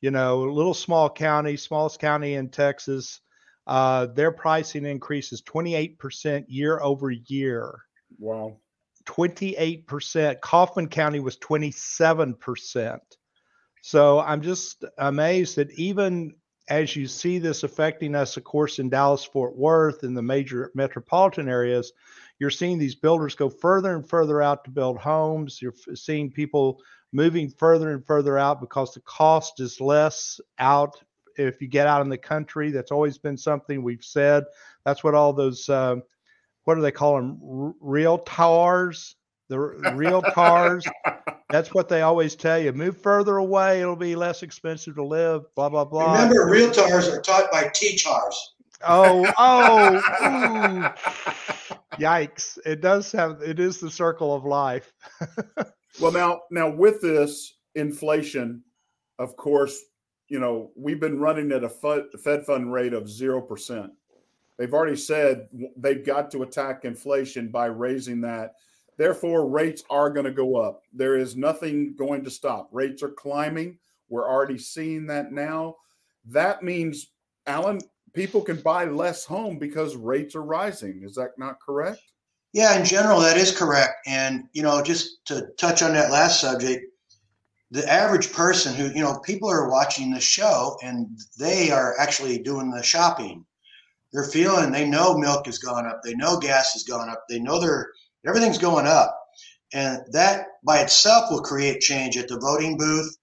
you 0.00 0.10
know, 0.10 0.44
a 0.44 0.50
little 0.50 0.74
small 0.74 1.10
county, 1.10 1.56
smallest 1.56 2.00
county 2.00 2.34
in 2.34 2.48
Texas, 2.48 3.20
uh, 3.68 4.06
their 4.06 4.32
pricing 4.32 4.86
increase 4.86 5.30
is 5.30 5.42
28% 5.42 6.46
year 6.48 6.80
over 6.80 7.10
year. 7.10 7.78
Wow. 8.18 8.56
28%. 9.04 10.40
Kaufman 10.40 10.88
County 10.88 11.20
was 11.20 11.36
27%. 11.36 12.98
So 13.82 14.20
I'm 14.20 14.40
just 14.40 14.84
amazed 14.96 15.56
that 15.56 15.70
even 15.72 16.34
as 16.68 16.96
you 16.96 17.06
see 17.06 17.38
this 17.38 17.62
affecting 17.62 18.14
us, 18.14 18.36
of 18.36 18.44
course, 18.44 18.78
in 18.78 18.88
Dallas, 18.88 19.24
Fort 19.24 19.56
Worth, 19.56 20.02
and 20.02 20.16
the 20.16 20.22
major 20.22 20.70
metropolitan 20.74 21.48
areas, 21.48 21.92
you're 22.38 22.50
seeing 22.50 22.78
these 22.78 22.94
builders 22.94 23.34
go 23.34 23.48
further 23.48 23.94
and 23.94 24.08
further 24.08 24.42
out 24.42 24.64
to 24.64 24.70
build 24.70 24.98
homes. 24.98 25.60
You're 25.60 25.74
seeing 25.94 26.30
people 26.30 26.80
moving 27.12 27.50
further 27.50 27.92
and 27.92 28.06
further 28.06 28.38
out 28.38 28.60
because 28.60 28.92
the 28.94 29.00
cost 29.00 29.60
is 29.60 29.80
less 29.80 30.40
out 30.58 31.02
if 31.38 31.60
you 31.60 31.68
get 31.68 31.86
out 31.86 32.02
in 32.02 32.08
the 32.08 32.18
country. 32.18 32.70
That's 32.70 32.90
always 32.90 33.18
been 33.18 33.36
something 33.36 33.82
we've 33.82 34.04
said. 34.04 34.44
That's 34.84 35.04
what 35.04 35.14
all 35.14 35.32
those, 35.32 35.68
uh, 35.68 35.96
what 36.64 36.74
do 36.74 36.80
they 36.80 36.92
call 36.92 37.16
them? 37.16 37.40
R- 37.42 37.74
real 37.80 38.18
towers, 38.18 39.16
the 39.48 39.56
r- 39.56 39.94
real 39.94 40.22
cars. 40.22 40.84
That's 41.50 41.72
what 41.72 41.88
they 41.88 42.02
always 42.02 42.36
tell 42.36 42.58
you. 42.58 42.72
Move 42.72 43.00
further 43.00 43.38
away, 43.38 43.80
it'll 43.80 43.96
be 43.96 44.14
less 44.14 44.42
expensive 44.42 44.96
to 44.96 45.04
live. 45.04 45.44
Blah 45.54 45.70
blah 45.70 45.86
blah. 45.86 46.12
Remember, 46.12 46.50
real 46.50 46.70
realtors 46.70 47.10
are 47.10 47.22
taught 47.22 47.50
by 47.50 47.70
teachers. 47.74 48.54
Oh, 48.86 49.32
oh, 49.38 49.96
ooh. 50.22 51.98
yikes! 51.98 52.58
It 52.66 52.82
does 52.82 53.10
have. 53.12 53.40
It 53.40 53.58
is 53.58 53.80
the 53.80 53.90
circle 53.90 54.34
of 54.34 54.44
life. 54.44 54.92
Well, 56.00 56.12
now, 56.12 56.42
now 56.50 56.70
with 56.70 57.00
this 57.02 57.58
inflation, 57.74 58.62
of 59.18 59.36
course, 59.36 59.76
you 60.28 60.40
know 60.40 60.70
we've 60.76 61.00
been 61.00 61.18
running 61.18 61.52
at 61.52 61.64
a 61.64 61.68
Fed, 61.68 62.46
fund 62.46 62.72
rate 62.72 62.92
of 62.92 63.08
zero 63.08 63.40
percent. 63.40 63.92
They've 64.56 64.74
already 64.74 64.96
said 64.96 65.48
they've 65.76 66.04
got 66.04 66.30
to 66.32 66.42
attack 66.42 66.84
inflation 66.84 67.48
by 67.48 67.66
raising 67.66 68.20
that. 68.22 68.54
Therefore, 68.96 69.48
rates 69.48 69.84
are 69.90 70.10
going 70.10 70.26
to 70.26 70.32
go 70.32 70.56
up. 70.56 70.82
There 70.92 71.16
is 71.16 71.36
nothing 71.36 71.94
going 71.96 72.24
to 72.24 72.30
stop. 72.30 72.68
Rates 72.72 73.02
are 73.04 73.10
climbing. 73.10 73.78
We're 74.08 74.28
already 74.28 74.58
seeing 74.58 75.06
that 75.06 75.30
now. 75.30 75.76
That 76.26 76.64
means, 76.64 77.12
Alan, 77.46 77.78
people 78.12 78.40
can 78.40 78.56
buy 78.56 78.86
less 78.86 79.24
home 79.24 79.58
because 79.58 79.94
rates 79.94 80.34
are 80.34 80.42
rising. 80.42 81.02
Is 81.04 81.14
that 81.14 81.38
not 81.38 81.60
correct? 81.60 82.00
Yeah, 82.52 82.76
in 82.76 82.84
general, 82.84 83.20
that 83.20 83.36
is 83.36 83.56
correct. 83.56 83.94
And, 84.06 84.48
you 84.52 84.62
know, 84.62 84.82
just 84.82 85.24
to 85.26 85.46
touch 85.58 85.82
on 85.82 85.92
that 85.92 86.10
last 86.10 86.40
subject, 86.40 86.86
the 87.70 87.86
average 87.90 88.32
person 88.32 88.74
who, 88.74 88.86
you 88.88 89.02
know, 89.02 89.18
people 89.18 89.50
are 89.50 89.68
watching 89.68 90.10
the 90.10 90.20
show 90.20 90.78
and 90.82 91.06
they 91.38 91.70
are 91.70 91.98
actually 91.98 92.38
doing 92.38 92.70
the 92.70 92.82
shopping. 92.82 93.44
They're 94.12 94.24
feeling, 94.24 94.72
they 94.72 94.88
know 94.88 95.18
milk 95.18 95.44
has 95.46 95.58
gone 95.58 95.86
up, 95.86 96.00
they 96.02 96.14
know 96.14 96.38
gas 96.38 96.72
has 96.72 96.84
gone 96.84 97.10
up, 97.10 97.24
they 97.28 97.38
know 97.38 97.60
they're, 97.60 97.90
everything's 98.26 98.56
going 98.56 98.86
up. 98.86 99.14
And 99.74 100.00
that 100.12 100.46
by 100.64 100.78
itself 100.78 101.30
will 101.30 101.42
create 101.42 101.80
change 101.80 102.16
at 102.16 102.26
the 102.28 102.38
voting 102.38 102.78
booth. 102.78 103.14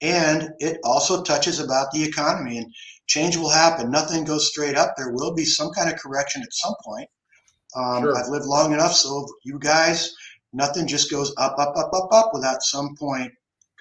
And 0.00 0.50
it 0.58 0.78
also 0.82 1.22
touches 1.22 1.60
about 1.60 1.92
the 1.92 2.02
economy 2.02 2.58
and 2.58 2.74
change 3.06 3.36
will 3.36 3.48
happen. 3.48 3.92
Nothing 3.92 4.24
goes 4.24 4.50
straight 4.50 4.76
up. 4.76 4.94
There 4.96 5.12
will 5.12 5.34
be 5.34 5.44
some 5.44 5.70
kind 5.70 5.88
of 5.88 6.00
correction 6.00 6.42
at 6.42 6.52
some 6.52 6.74
point. 6.84 7.08
Um, 7.76 8.02
Sure. 8.02 8.16
I've 8.16 8.28
lived 8.28 8.46
long 8.46 8.72
enough, 8.72 8.92
so 8.94 9.26
you 9.44 9.58
guys, 9.60 10.12
nothing 10.52 10.88
just 10.88 11.12
goes 11.12 11.32
up, 11.38 11.56
up, 11.58 11.76
up, 11.76 11.90
up, 11.94 12.08
up 12.12 12.30
without 12.34 12.62
some 12.62 12.96
point 12.96 13.32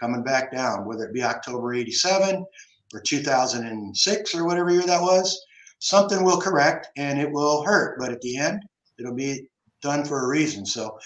coming 0.03 0.23
back 0.23 0.51
down, 0.51 0.85
whether 0.85 1.05
it 1.05 1.13
be 1.13 1.23
October 1.23 1.73
87 1.73 2.45
or 2.93 2.99
2006 2.99 4.35
or 4.35 4.45
whatever 4.45 4.69
year 4.69 4.85
that 4.85 5.01
was. 5.01 5.41
Something 5.79 6.25
will 6.25 6.41
correct 6.41 6.87
and 6.97 7.19
it 7.19 7.31
will 7.31 7.63
hurt, 7.63 7.97
but 7.99 8.11
at 8.11 8.19
the 8.19 8.37
end, 8.37 8.61
it'll 8.99 9.15
be 9.15 9.47
done 9.81 10.03
for 10.03 10.25
a 10.25 10.27
reason. 10.27 10.65
So, 10.65 10.97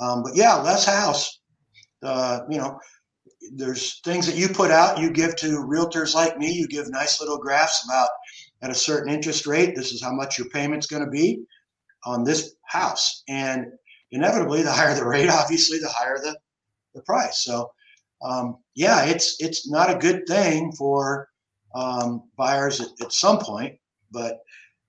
um, 0.00 0.22
but 0.22 0.34
yeah, 0.34 0.54
less 0.54 0.86
house. 0.86 1.40
Uh, 2.02 2.40
you 2.48 2.56
know, 2.56 2.78
there's 3.52 4.00
things 4.00 4.26
that 4.26 4.36
you 4.36 4.48
put 4.48 4.70
out, 4.70 4.98
you 4.98 5.10
give 5.10 5.36
to 5.36 5.66
realtors 5.68 6.14
like 6.14 6.38
me, 6.38 6.50
you 6.50 6.66
give 6.66 6.88
nice 6.88 7.20
little 7.20 7.38
graphs 7.38 7.84
about 7.84 8.08
at 8.62 8.70
a 8.70 8.74
certain 8.74 9.12
interest 9.12 9.46
rate, 9.46 9.76
this 9.76 9.92
is 9.92 10.02
how 10.02 10.12
much 10.12 10.38
your 10.38 10.48
payment's 10.48 10.86
going 10.86 11.04
to 11.04 11.10
be 11.10 11.42
on 12.04 12.24
this 12.24 12.54
house. 12.64 13.22
And 13.28 13.66
inevitably, 14.12 14.62
the 14.62 14.72
higher 14.72 14.94
the 14.94 15.04
rate, 15.04 15.28
obviously, 15.28 15.78
the 15.78 15.90
higher 15.90 16.18
the, 16.18 16.38
the 16.94 17.02
price. 17.02 17.44
So, 17.44 17.70
um, 18.22 18.58
yeah, 18.74 19.04
it's 19.04 19.36
it's 19.40 19.68
not 19.68 19.90
a 19.90 19.98
good 19.98 20.26
thing 20.26 20.72
for 20.72 21.28
um, 21.74 22.24
buyers 22.36 22.80
at, 22.80 22.88
at 23.00 23.12
some 23.12 23.38
point, 23.38 23.78
but 24.10 24.38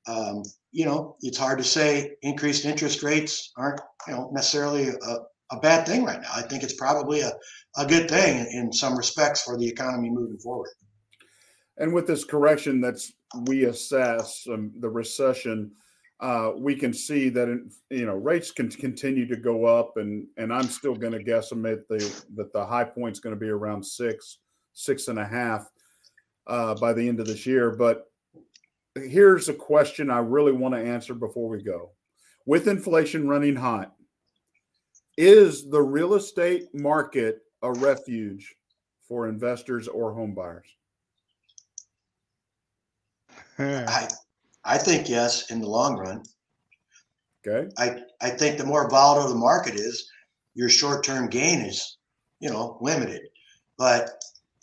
um, 0.07 0.43
you 0.71 0.85
know, 0.85 1.15
it's 1.21 1.37
hard 1.37 1.57
to 1.57 1.63
say 1.63 2.15
increased 2.21 2.65
interest 2.65 3.03
rates 3.03 3.51
aren't 3.57 3.81
you 4.07 4.13
know 4.13 4.29
necessarily 4.33 4.89
a, 4.89 5.17
a 5.51 5.59
bad 5.59 5.85
thing 5.85 6.03
right 6.03 6.21
now. 6.21 6.31
I 6.35 6.41
think 6.41 6.63
it's 6.63 6.75
probably 6.75 7.21
a, 7.21 7.31
a 7.77 7.85
good 7.85 8.09
thing 8.09 8.39
in, 8.39 8.47
in 8.47 8.73
some 8.73 8.97
respects 8.97 9.43
for 9.43 9.57
the 9.57 9.67
economy 9.67 10.09
moving 10.09 10.37
forward. 10.37 10.69
And 11.77 11.93
with 11.93 12.07
this 12.07 12.23
correction 12.23 12.81
that's 12.81 13.11
we 13.45 13.65
assess 13.65 14.45
um, 14.51 14.71
the 14.79 14.89
recession, 14.89 15.71
uh, 16.19 16.51
we 16.55 16.75
can 16.75 16.93
see 16.93 17.29
that 17.29 17.47
you 17.89 18.05
know 18.05 18.15
rates 18.15 18.51
can 18.51 18.69
continue 18.69 19.27
to 19.27 19.35
go 19.35 19.65
up, 19.65 19.97
and 19.97 20.25
and 20.37 20.51
I'm 20.51 20.67
still 20.67 20.95
going 20.95 21.13
to 21.13 21.23
guesstimate 21.23 21.87
the 21.87 21.99
that 22.35 22.51
the 22.53 22.65
high 22.65 22.85
point's 22.85 23.19
going 23.19 23.35
to 23.35 23.39
be 23.39 23.49
around 23.49 23.85
six, 23.85 24.39
six 24.73 25.09
and 25.09 25.19
a 25.19 25.25
half 25.25 25.69
uh, 26.47 26.73
by 26.75 26.93
the 26.93 27.07
end 27.07 27.19
of 27.19 27.27
this 27.27 27.45
year. 27.45 27.75
But 27.75 28.05
here's 28.95 29.47
a 29.47 29.53
question 29.53 30.09
I 30.09 30.19
really 30.19 30.53
want 30.53 30.73
to 30.73 30.81
answer 30.81 31.13
before 31.13 31.49
we 31.49 31.61
go: 31.61 31.91
With 32.47 32.67
inflation 32.67 33.27
running 33.27 33.55
hot, 33.55 33.93
is 35.17 35.69
the 35.69 35.81
real 35.81 36.15
estate 36.15 36.73
market 36.73 37.41
a 37.61 37.71
refuge 37.73 38.55
for 39.07 39.27
investors 39.27 39.87
or 39.87 40.13
home 40.13 40.33
buyers? 40.33 40.67
I 43.59 44.07
I 44.67 44.77
think 44.77 45.07
yes 45.07 45.49
in 45.49 45.61
the 45.61 45.69
long 45.69 45.97
run. 45.97 46.23
Okay. 47.47 47.69
I, 47.77 48.01
I 48.21 48.31
think 48.31 48.57
the 48.57 48.65
more 48.65 48.89
volatile 48.89 49.29
the 49.29 49.35
market 49.35 49.75
is, 49.75 50.11
your 50.55 50.67
short 50.67 51.05
term 51.05 51.29
gain 51.29 51.61
is, 51.61 51.97
you 52.41 52.49
know, 52.49 52.77
limited. 52.81 53.21
But 53.77 54.09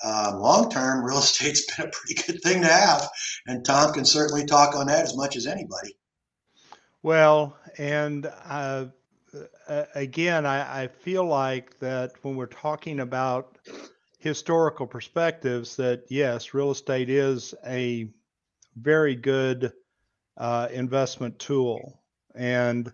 um, 0.04 0.40
long 0.40 0.70
term, 0.70 1.04
real 1.04 1.18
estate's 1.20 1.74
been 1.74 1.86
a 1.86 1.90
pretty 1.90 2.22
good 2.22 2.42
thing 2.42 2.60
to 2.62 2.68
have. 2.68 3.08
And 3.46 3.64
Thom 3.64 3.94
can 3.94 4.04
certainly 4.04 4.44
talk 4.44 4.76
on 4.76 4.88
that 4.88 5.04
as 5.04 5.16
much 5.16 5.36
as 5.36 5.46
anybody. 5.46 5.96
Well, 7.02 7.56
and 7.78 8.30
uh, 8.44 8.86
again, 9.94 10.44
I, 10.44 10.84
I 10.84 10.88
feel 10.88 11.24
like 11.24 11.78
that 11.78 12.12
when 12.22 12.36
we're 12.36 12.46
talking 12.46 13.00
about 13.00 13.58
historical 14.18 14.86
perspectives, 14.86 15.76
that 15.76 16.04
yes, 16.08 16.52
real 16.52 16.70
estate 16.70 17.08
is 17.08 17.54
a 17.66 18.08
very 18.76 19.14
good 19.14 19.72
uh, 20.36 20.68
investment 20.72 21.38
tool. 21.38 22.02
And 22.34 22.92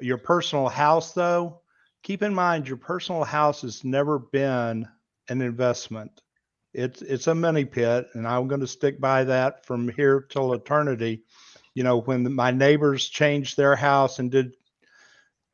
your 0.00 0.18
personal 0.18 0.68
house, 0.68 1.12
though, 1.12 1.60
keep 2.02 2.22
in 2.22 2.34
mind 2.34 2.68
your 2.68 2.76
personal 2.76 3.24
house 3.24 3.62
has 3.62 3.84
never 3.84 4.18
been 4.18 4.86
an 5.28 5.42
investment. 5.42 6.20
It's 6.72 7.00
it's 7.02 7.26
a 7.26 7.34
money 7.34 7.64
pit, 7.64 8.06
and 8.14 8.28
I'm 8.28 8.48
going 8.48 8.60
to 8.60 8.66
stick 8.66 9.00
by 9.00 9.24
that 9.24 9.64
from 9.64 9.88
here 9.88 10.26
till 10.30 10.52
eternity. 10.52 11.24
You 11.74 11.84
know, 11.84 12.00
when 12.00 12.34
my 12.34 12.50
neighbors 12.50 13.08
changed 13.08 13.56
their 13.56 13.74
house 13.74 14.18
and 14.18 14.30
did 14.30 14.54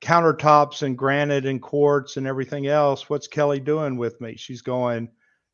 countertops 0.03 0.83
and 0.83 0.99
granite 0.99 1.47
and 1.47 1.63
quartz 1.63 2.17
and 2.17 2.27
everything 2.27 2.67
else, 2.67 3.09
what's 3.09 3.29
Kelly 3.29 3.61
doing 3.61 3.97
with 3.97 4.21
me? 4.21 4.37
She's 4.37 4.63
going, 4.63 5.09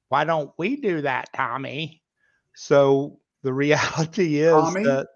why 0.09 0.25
don't 0.25 0.51
we 0.59 0.77
do 0.77 1.03
that, 1.03 1.29
Tommy? 1.35 2.03
So 2.55 3.21
the 3.43 3.53
reality 3.53 4.38
is 4.38 4.53
Tommy? 4.53 4.85
that 4.85 5.09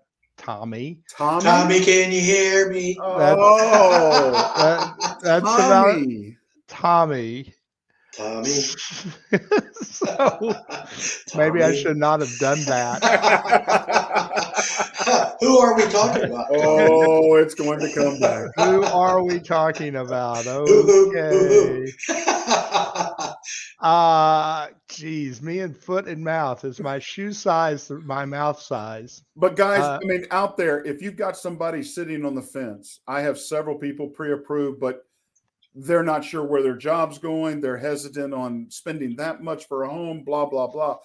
Tommy. 0.43 0.99
Tommy. 1.17 1.45
Tommy, 1.45 1.81
can 1.81 2.11
you 2.11 2.21
hear 2.21 2.69
me? 2.71 2.99
Oh, 3.01 3.19
that, 3.19 3.37
oh. 3.39 5.19
that's 5.23 5.45
Tommy. 5.45 6.37
about 6.67 6.67
Tommy. 6.67 7.55
Tommy. 8.17 8.51
so 9.73 10.07
Tommy. 10.07 10.55
maybe 11.37 11.63
I 11.63 11.73
should 11.75 11.97
not 11.97 12.21
have 12.21 12.37
done 12.41 12.59
that. 12.65 13.03
Who 15.41 15.59
are 15.59 15.77
we 15.77 15.85
talking 15.85 16.25
about? 16.25 16.47
Oh, 16.51 17.37
it's 17.37 17.55
going 17.55 17.79
to 17.81 17.93
come 17.95 18.19
back. 18.19 18.51
Who 18.57 18.83
are 18.83 19.23
we 19.23 19.39
talking 19.39 19.95
about? 19.97 20.47
Okay. 20.47 21.87
Uh 23.83 24.69
geez, 24.89 25.43
me 25.43 25.61
and 25.61 25.77
foot 25.77 26.07
and 26.07 26.23
mouth 26.23 26.65
is 26.65 26.81
my 26.81 26.99
shoe 26.99 27.33
size, 27.33 27.91
my 28.05 28.25
mouth 28.25 28.61
size. 28.61 29.23
But 29.37 29.57
guys, 29.57 29.81
uh, 29.81 29.99
I 30.03 30.07
mean, 30.07 30.27
out 30.31 30.57
there, 30.57 30.85
if 30.85 31.03
you've 31.03 31.17
got 31.17 31.37
somebody 31.37 31.83
sitting 31.83 32.25
on 32.25 32.35
the 32.35 32.43
fence, 32.43 33.01
I 33.07 33.21
have 33.23 33.39
several 33.39 33.77
people 33.77 34.09
pre-approved, 34.09 34.81
but 34.81 35.05
they're 35.75 36.03
not 36.03 36.25
sure 36.25 36.45
where 36.45 36.63
their 36.63 36.77
job's 36.77 37.19
going. 37.19 37.61
They're 37.61 37.79
hesitant 37.79 38.35
on 38.35 38.67
spending 38.69 39.17
that 39.17 39.43
much 39.43 39.67
for 39.67 39.85
a 39.85 39.89
home, 39.89 40.23
blah, 40.23 40.47
blah, 40.47 40.67
blah. 40.67 40.99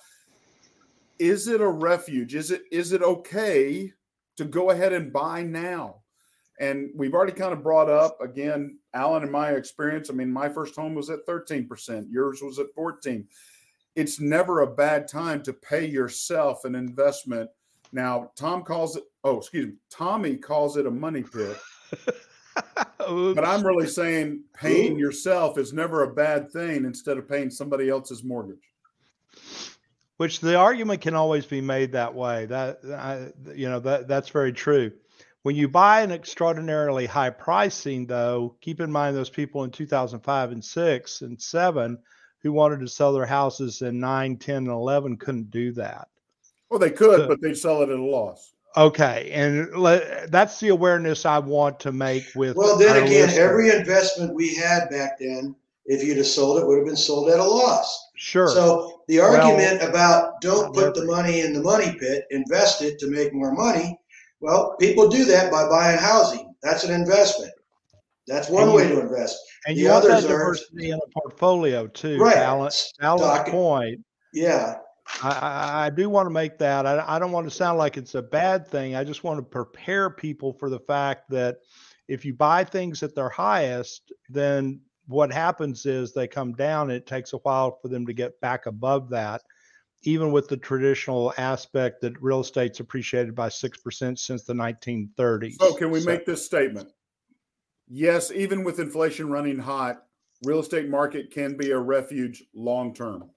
Is 1.20 1.48
it 1.48 1.62
a 1.62 1.68
refuge? 1.68 2.36
Is 2.36 2.52
it 2.52 2.64
is 2.72 2.92
it 2.92 3.02
okay 3.02 3.92
to 4.36 4.46
go 4.46 4.70
ahead 4.70 4.94
and 4.94 5.12
buy 5.12 5.42
now? 5.42 6.02
And 6.60 6.90
we've 6.96 7.14
already 7.14 7.34
kind 7.34 7.54
of 7.54 7.64
brought 7.64 7.90
up 7.90 8.20
again, 8.22 8.80
Alan, 8.98 9.24
in 9.24 9.32
my 9.32 9.52
experience. 9.52 10.10
I 10.10 10.14
mean, 10.14 10.32
my 10.32 10.50
first 10.50 10.76
home 10.76 10.96
was 10.96 11.10
at 11.10 11.26
13%, 11.28 12.08
yours 12.10 12.42
was 12.42 12.58
at 12.58 12.74
14. 12.74 13.28
It's 13.96 14.20
never 14.20 14.62
a 14.62 14.68
bad 14.68 15.08
time 15.08 15.42
to 15.44 15.54
pay 15.54 15.86
yourself 15.86 16.66
an 16.66 16.76
investment. 16.76 17.50
Now, 17.92 18.32
Thom 18.36 18.64
calls 18.64 18.96
it, 18.96 19.04
oh, 19.24 19.38
excuse 19.38 19.68
me, 19.68 19.74
Tommy 19.90 20.36
calls 20.36 20.78
it 20.78 20.88
a 20.88 20.92
money 20.92 21.24
pit. 21.24 21.58
but 22.56 23.46
I'm 23.46 23.66
really 23.66 23.88
saying 23.88 24.44
paying 24.54 24.98
yourself 24.98 25.58
is 25.58 25.74
never 25.74 26.04
a 26.04 26.14
bad 26.14 26.52
thing 26.52 26.86
instead 26.86 27.18
of 27.18 27.30
paying 27.30 27.50
somebody 27.50 27.90
else's 27.90 28.24
mortgage. 28.24 28.72
Which 30.18 30.40
the 30.40 30.56
argument 30.56 31.02
can 31.02 31.14
always 31.14 31.46
be 31.46 31.62
made 31.62 31.92
that 31.92 32.14
way. 32.14 32.48
That 32.48 32.80
I, 32.86 33.32
you 33.54 33.70
know 33.70 33.80
that 33.82 34.08
that's 34.08 34.30
very 34.30 34.52
true. 34.52 34.92
When 35.48 35.56
you 35.56 35.70
buy 35.70 36.02
an 36.02 36.12
extraordinarily 36.12 37.06
high 37.06 37.30
pricing, 37.30 38.06
though, 38.06 38.58
keep 38.60 38.82
in 38.82 38.92
mind 38.92 39.16
those 39.16 39.30
people 39.30 39.64
in 39.64 39.72
2005 39.72 40.52
and 40.52 40.62
six 40.62 41.22
and 41.22 41.42
seven 41.42 42.00
who 42.40 42.52
wanted 42.52 42.82
to 42.82 42.90
sell 42.90 43.14
their 43.14 43.26
houses 43.26 43.82
in 43.82 43.98
9, 43.98 44.36
10, 44.36 44.56
and 44.58 44.68
11 44.68 45.16
couldn't 45.16 45.50
do 45.50 45.72
that. 45.72 46.10
Well, 46.70 46.82
they 46.82 46.90
could, 46.90 47.22
so, 47.22 47.28
but 47.30 47.42
they'd 47.42 47.56
sell 47.56 47.82
it 47.82 47.88
at 47.88 47.98
a 47.98 48.04
loss. 48.04 48.56
Okay, 48.76 49.32
and 49.32 49.74
le- 49.74 50.28
that's 50.28 50.60
the 50.60 50.68
awareness 50.68 51.26
I 51.26 51.40
want 51.40 51.80
to 51.80 51.94
make 51.94 52.26
with. 52.36 52.58
Well, 52.58 52.78
then 52.78 52.98
again, 52.98 53.28
listeners. 53.28 53.38
every 53.38 53.70
investment 53.70 54.36
we 54.36 54.54
had 54.54 54.90
back 54.90 55.18
then, 55.18 55.56
if 55.86 56.04
you'd 56.04 56.18
have 56.18 56.28
sold 56.28 56.60
it, 56.60 56.68
would 56.68 56.80
have 56.80 56.86
been 56.86 56.98
sold 56.98 57.30
at 57.30 57.40
a 57.40 57.46
loss. 57.46 58.10
Sure. 58.18 58.50
So 58.50 59.04
the 59.08 59.22
argument 59.22 59.80
well, 59.80 59.90
about 59.90 60.42
don't 60.42 60.76
put 60.76 60.94
the 60.94 61.06
money 61.06 61.40
in 61.40 61.54
the 61.54 61.62
money 61.62 61.96
pit, 61.98 62.26
invest 62.32 62.82
it 62.82 63.00
to 63.00 63.10
make 63.10 63.34
more 63.34 63.54
money. 63.54 63.98
Well, 64.40 64.76
people 64.80 65.10
do 65.10 65.26
that 65.26 65.52
by 65.52 65.68
buying 65.68 65.98
housing. 65.98 66.54
That's 66.62 66.84
an 66.84 66.94
investment. 66.94 67.52
That's 68.28 68.50
one 68.50 68.74
way 68.74 68.88
to 68.90 69.00
invest. 69.00 69.40
And 69.66 69.78
the 69.78 69.82
you 69.82 69.90
others 69.90 70.12
want 70.12 70.22
that 70.24 70.28
diversity 70.28 70.92
are, 70.92 70.96
in 70.96 71.00
a 71.00 71.20
portfolio 71.20 71.88
too. 71.88 72.18
Right. 72.18 72.36
Balance, 72.36 72.92
balance 73.00 73.50
point. 73.50 74.02
Yeah. 74.34 74.76
I, 75.24 75.86
I, 75.86 75.90
do 75.90 76.10
want 76.10 76.26
to 76.26 76.32
make 76.32 76.58
that. 76.58 76.86
I, 76.86 77.04
I 77.08 77.20
don't 77.20 77.32
want 77.32 77.48
to 77.48 77.56
sound 77.56 77.78
like 77.78 77.96
it's 77.96 78.16
a 78.16 78.22
bad 78.22 78.68
thing. 78.68 78.96
I 78.96 79.06
just 79.06 79.24
want 79.24 79.38
to 79.40 79.44
prepare 79.44 80.10
people 80.10 80.52
for 80.52 80.70
the 80.70 80.82
fact 80.82 81.30
that 81.30 81.60
if 82.10 82.26
you 82.26 82.34
buy 82.34 82.66
things 82.66 83.02
at 83.04 83.16
their 83.16 83.30
highest, 83.30 84.12
then 84.30 84.82
what 85.08 85.32
happens 85.32 85.86
is 85.86 86.14
they 86.14 86.28
come 86.28 86.54
down. 86.54 86.90
And 86.90 86.98
it 86.98 87.08
takes 87.08 87.32
a 87.32 87.38
while 87.38 87.80
for 87.82 87.88
them 87.88 88.06
to 88.06 88.14
get 88.14 88.40
back 88.42 88.66
above 88.66 89.10
that, 89.12 89.42
even 90.08 90.32
with 90.32 90.48
the 90.48 90.56
traditional 90.56 91.34
aspect 91.38 92.00
that 92.00 92.14
real 92.22 92.40
estate's 92.40 92.80
appreciated 92.80 93.36
by 93.36 93.50
6% 93.50 94.18
since 94.18 94.44
the 94.44 94.54
1930s. 94.54 95.56
So, 95.60 95.74
can 95.74 95.92
we 95.92 96.00
so, 96.00 96.10
make 96.10 96.26
this 96.26 96.46
statement? 96.46 96.94
Yes, 97.90 98.32
even 98.32 98.64
with 98.64 98.80
inflation 98.80 99.30
running 99.30 99.60
hot, 99.60 100.04
real 100.46 100.60
estate 100.60 100.88
market 100.88 101.30
can 101.30 101.58
be 101.58 101.72
a 101.72 101.78
refuge 101.78 102.42
long 102.56 102.94
term. 102.94 103.30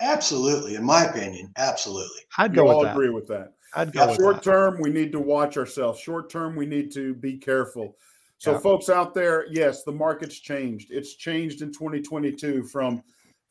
Absolutely, 0.00 0.76
in 0.76 0.84
my 0.84 1.04
opinion, 1.04 1.52
absolutely. 1.56 2.20
I'd 2.38 2.54
go 2.54 2.68
all 2.68 2.78
with 2.78 2.86
that. 2.86 2.92
agree 2.92 3.10
with 3.10 3.26
that. 3.26 3.54
I'd 3.74 3.92
go 3.92 4.08
yeah, 4.08 4.14
short 4.14 4.40
term, 4.40 4.78
we 4.80 4.90
need 4.90 5.10
to 5.12 5.20
watch 5.20 5.56
ourselves. 5.56 5.98
Short 5.98 6.30
term, 6.30 6.54
we 6.54 6.64
need 6.64 6.92
to 6.92 7.14
be 7.14 7.38
careful. 7.38 7.96
So, 8.38 8.52
yeah. 8.52 8.58
folks 8.58 8.88
out 8.88 9.14
there, 9.14 9.46
yes, 9.50 9.82
the 9.82 9.92
market's 9.92 10.38
changed. 10.38 10.92
It's 10.92 11.16
changed 11.16 11.60
in 11.60 11.72
2022 11.72 12.62
from 12.68 13.02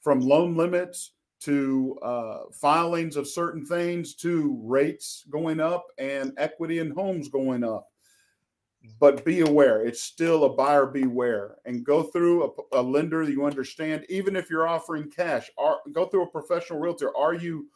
from 0.01 0.21
loan 0.21 0.55
limits 0.55 1.11
to 1.43 1.97
uh, 2.01 2.39
filings 2.51 3.15
of 3.15 3.27
certain 3.27 3.65
things 3.65 4.15
to 4.15 4.59
rates 4.63 5.25
going 5.29 5.59
up 5.59 5.85
and 5.97 6.33
equity 6.37 6.79
in 6.79 6.91
homes 6.91 7.27
going 7.27 7.63
up. 7.63 7.87
But 8.99 9.23
be 9.23 9.39
aware 9.39 9.85
it's 9.85 10.03
still 10.03 10.43
a 10.43 10.53
buyer 10.53 10.85
beware 10.85 11.55
and 11.65 11.85
go 11.85 12.03
through 12.03 12.43
a, 12.73 12.79
a 12.79 12.81
lender 12.81 13.25
that 13.25 13.31
you 13.31 13.45
understand 13.45 14.05
even 14.09 14.35
if 14.35 14.49
you're 14.49 14.67
offering 14.67 15.09
cash 15.09 15.49
are, 15.57 15.77
go 15.93 16.05
through 16.05 16.23
a 16.23 16.31
professional 16.31 16.79
realtor. 16.79 17.15
Are 17.15 17.33
you 17.33 17.69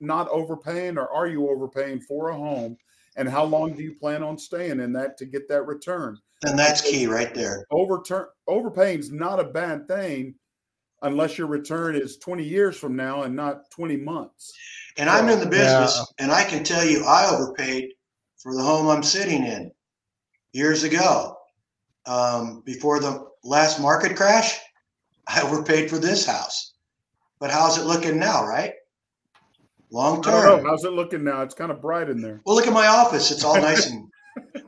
not 0.00 0.28
overpaying 0.28 0.96
or 0.96 1.08
are 1.10 1.26
you 1.26 1.48
overpaying 1.50 2.00
for 2.00 2.30
a 2.30 2.36
home? 2.36 2.78
And 3.16 3.28
how 3.28 3.44
long 3.44 3.74
do 3.74 3.82
you 3.82 3.94
plan 3.94 4.22
on 4.22 4.38
staying 4.38 4.80
in 4.80 4.92
that 4.92 5.16
to 5.18 5.26
get 5.26 5.48
that 5.48 5.66
return? 5.66 6.18
And 6.44 6.58
that's 6.58 6.82
key 6.82 7.06
right 7.06 7.34
there. 7.34 7.64
Overturn 7.70 8.26
overpaying 8.46 9.00
is 9.00 9.10
not 9.10 9.40
a 9.40 9.44
bad 9.44 9.88
thing 9.88 10.34
unless 11.06 11.38
your 11.38 11.46
return 11.46 11.96
is 11.96 12.18
20 12.18 12.44
years 12.44 12.76
from 12.76 12.96
now 12.96 13.22
and 13.22 13.34
not 13.34 13.70
20 13.70 13.96
months 13.96 14.52
and 14.98 15.08
i'm 15.08 15.28
in 15.28 15.40
the 15.40 15.46
business 15.46 15.96
yeah. 15.96 16.24
and 16.24 16.32
i 16.32 16.44
can 16.44 16.64
tell 16.64 16.84
you 16.84 17.04
i 17.04 17.26
overpaid 17.26 17.92
for 18.42 18.54
the 18.54 18.62
home 18.62 18.88
i'm 18.88 19.02
sitting 19.02 19.44
in 19.44 19.70
years 20.56 20.82
ago. 20.82 21.36
Um, 22.06 22.62
before 22.64 22.98
the 22.98 23.26
last 23.44 23.80
market 23.80 24.16
crash, 24.16 24.58
I 25.28 25.42
overpaid 25.42 25.90
for 25.90 25.98
this 25.98 26.26
house. 26.26 26.72
But 27.38 27.50
how's 27.50 27.78
it 27.78 27.84
looking 27.84 28.18
now, 28.18 28.46
right? 28.46 28.72
Long 29.90 30.22
term. 30.22 30.64
How's 30.64 30.84
it 30.84 30.92
looking 30.92 31.22
now? 31.22 31.42
It's 31.42 31.54
kind 31.54 31.70
of 31.70 31.80
bright 31.80 32.08
in 32.08 32.20
there. 32.20 32.40
Well, 32.44 32.56
look 32.56 32.66
at 32.66 32.72
my 32.72 32.86
office. 32.86 33.30
It's 33.30 33.44
all 33.44 33.60
nice 33.60 33.90
and. 33.90 34.08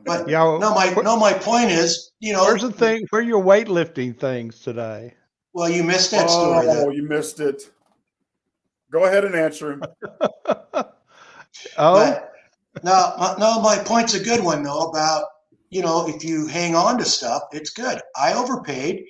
But 0.03 0.27
yeah, 0.27 0.57
no, 0.59 0.73
my 0.73 0.91
no, 1.03 1.15
my 1.15 1.33
point 1.33 1.69
is, 1.69 2.11
you 2.19 2.33
know, 2.33 2.41
where's 2.41 2.63
the 2.63 2.71
thing? 2.71 3.05
Where 3.11 3.21
are 3.21 3.23
your 3.23 3.43
weightlifting 3.43 4.17
things 4.17 4.59
today? 4.59 5.13
Well, 5.53 5.69
you 5.69 5.83
missed 5.83 6.11
that 6.11 6.29
story. 6.29 6.67
Oh, 6.67 6.73
though. 6.73 6.89
you 6.89 7.03
missed 7.03 7.39
it. 7.39 7.69
Go 8.91 9.05
ahead 9.05 9.25
and 9.25 9.35
answer 9.35 9.73
him. 9.73 9.83
oh, 10.45 10.93
but, 11.77 12.31
no, 12.83 13.35
no, 13.39 13.61
my 13.61 13.77
point's 13.83 14.13
a 14.13 14.23
good 14.23 14.43
one 14.43 14.63
though 14.63 14.89
about 14.89 15.25
you 15.69 15.81
know, 15.81 16.07
if 16.07 16.23
you 16.23 16.47
hang 16.47 16.75
on 16.75 16.97
to 16.97 17.05
stuff, 17.05 17.43
it's 17.51 17.69
good. 17.69 18.01
I 18.15 18.33
overpaid. 18.33 19.05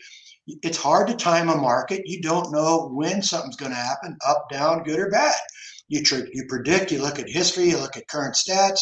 It's 0.47 0.77
hard 0.77 1.07
to 1.07 1.15
time 1.15 1.49
a 1.49 1.55
market. 1.55 2.01
You 2.05 2.21
don't 2.21 2.51
know 2.51 2.89
when 2.91 3.21
something's 3.21 3.55
going 3.55 3.71
to 3.71 3.77
happen, 3.77 4.17
up, 4.27 4.49
down, 4.49 4.83
good 4.83 4.99
or 4.99 5.09
bad. 5.09 5.35
You 5.87 6.03
tr- 6.03 6.27
you 6.33 6.45
predict. 6.49 6.91
You 6.91 7.01
look 7.01 7.19
at 7.19 7.29
history. 7.29 7.69
You 7.69 7.77
look 7.77 7.95
at 7.95 8.07
current 8.07 8.35
stats. 8.35 8.81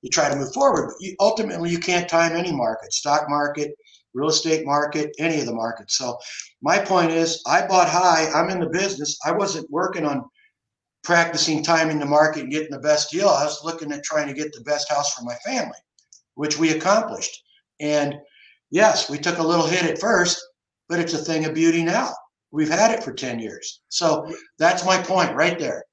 You 0.00 0.10
try 0.10 0.28
to 0.28 0.36
move 0.36 0.52
forward. 0.54 0.88
But 0.88 0.96
you, 1.00 1.16
ultimately, 1.20 1.70
you 1.70 1.78
can't 1.78 2.08
time 2.08 2.32
any 2.32 2.52
market. 2.52 2.92
Stock 2.92 3.28
market, 3.28 3.74
real 4.14 4.28
estate 4.28 4.64
market, 4.66 5.14
any 5.18 5.40
of 5.40 5.46
the 5.46 5.54
markets. 5.54 5.96
So 5.96 6.18
my 6.62 6.78
point 6.78 7.10
is, 7.10 7.42
I 7.46 7.66
bought 7.66 7.88
high. 7.88 8.30
I'm 8.34 8.50
in 8.50 8.60
the 8.60 8.68
business. 8.68 9.18
I 9.24 9.32
wasn't 9.32 9.70
working 9.70 10.04
on 10.04 10.24
practicing 11.04 11.62
timing 11.62 11.98
the 11.98 12.06
market 12.06 12.42
and 12.42 12.52
getting 12.52 12.70
the 12.70 12.78
best 12.78 13.10
deal. 13.10 13.28
I 13.28 13.44
was 13.44 13.64
looking 13.64 13.92
at 13.92 14.04
trying 14.04 14.28
to 14.28 14.34
get 14.34 14.52
the 14.52 14.60
best 14.62 14.90
house 14.90 15.14
for 15.14 15.24
my 15.24 15.34
family, 15.36 15.78
which 16.34 16.58
we 16.58 16.70
accomplished. 16.70 17.42
And 17.80 18.16
yes, 18.70 19.08
we 19.08 19.18
took 19.18 19.38
a 19.38 19.46
little 19.46 19.66
hit 19.66 19.84
at 19.84 20.00
first, 20.00 20.44
but 20.88 20.98
it's 20.98 21.14
a 21.14 21.18
thing 21.18 21.44
of 21.44 21.54
beauty 21.54 21.82
now. 21.82 22.12
We've 22.50 22.68
had 22.68 22.90
it 22.90 23.02
for 23.02 23.12
10 23.12 23.38
years. 23.38 23.80
So 23.88 24.30
that's 24.58 24.84
my 24.84 25.00
point 25.00 25.34
right 25.34 25.58
there. 25.58 25.84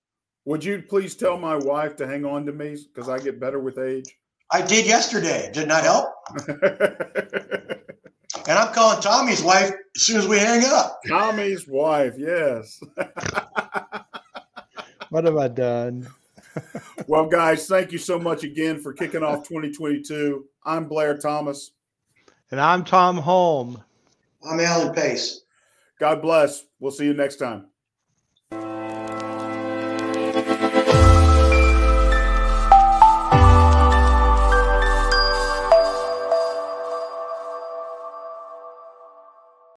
Would 0.45 0.63
you 0.63 0.83
please 0.87 1.15
tell 1.15 1.37
my 1.37 1.55
wife 1.55 1.95
to 1.97 2.07
hang 2.07 2.23
on 2.23 2.45
to 2.45 2.51
me 2.51 2.77
because 2.93 3.09
I 3.09 3.19
get 3.19 3.39
better 3.39 3.59
with 3.59 3.79
age? 3.79 4.13
I 4.51 4.61
did 4.61 4.85
yesterday. 4.85 5.49
Did 5.51 5.67
not 5.67 5.83
help. 5.83 6.09
and 8.47 8.57
I'm 8.57 8.73
calling 8.73 9.01
Tommy's 9.01 9.41
wife 9.41 9.71
as 9.95 10.01
soon 10.01 10.17
as 10.17 10.27
we 10.27 10.37
hang 10.37 10.63
up. 10.65 10.99
Tommy's 11.07 11.67
wife, 11.67 12.13
yes. 12.17 12.79
what 15.09 15.25
have 15.25 15.37
I 15.37 15.47
done? 15.47 16.07
well, 17.07 17.25
guys, 17.25 17.67
thank 17.67 17.91
you 17.91 17.97
so 17.97 18.19
much 18.19 18.43
again 18.43 18.79
for 18.79 18.93
kicking 18.93 19.23
off 19.23 19.47
2022. 19.47 20.45
I'm 20.63 20.87
Blair 20.87 21.17
Thomas. 21.17 21.71
And 22.51 22.61
I'm 22.61 22.83
Thom 22.83 23.19
Hulme. 23.19 23.83
I'm 24.47 24.59
Alan 24.59 24.93
Pace. 24.93 25.41
God 25.99 26.21
bless. 26.21 26.63
We'll 26.79 26.91
see 26.91 27.05
you 27.05 27.13
next 27.13 27.37
time. 27.37 27.67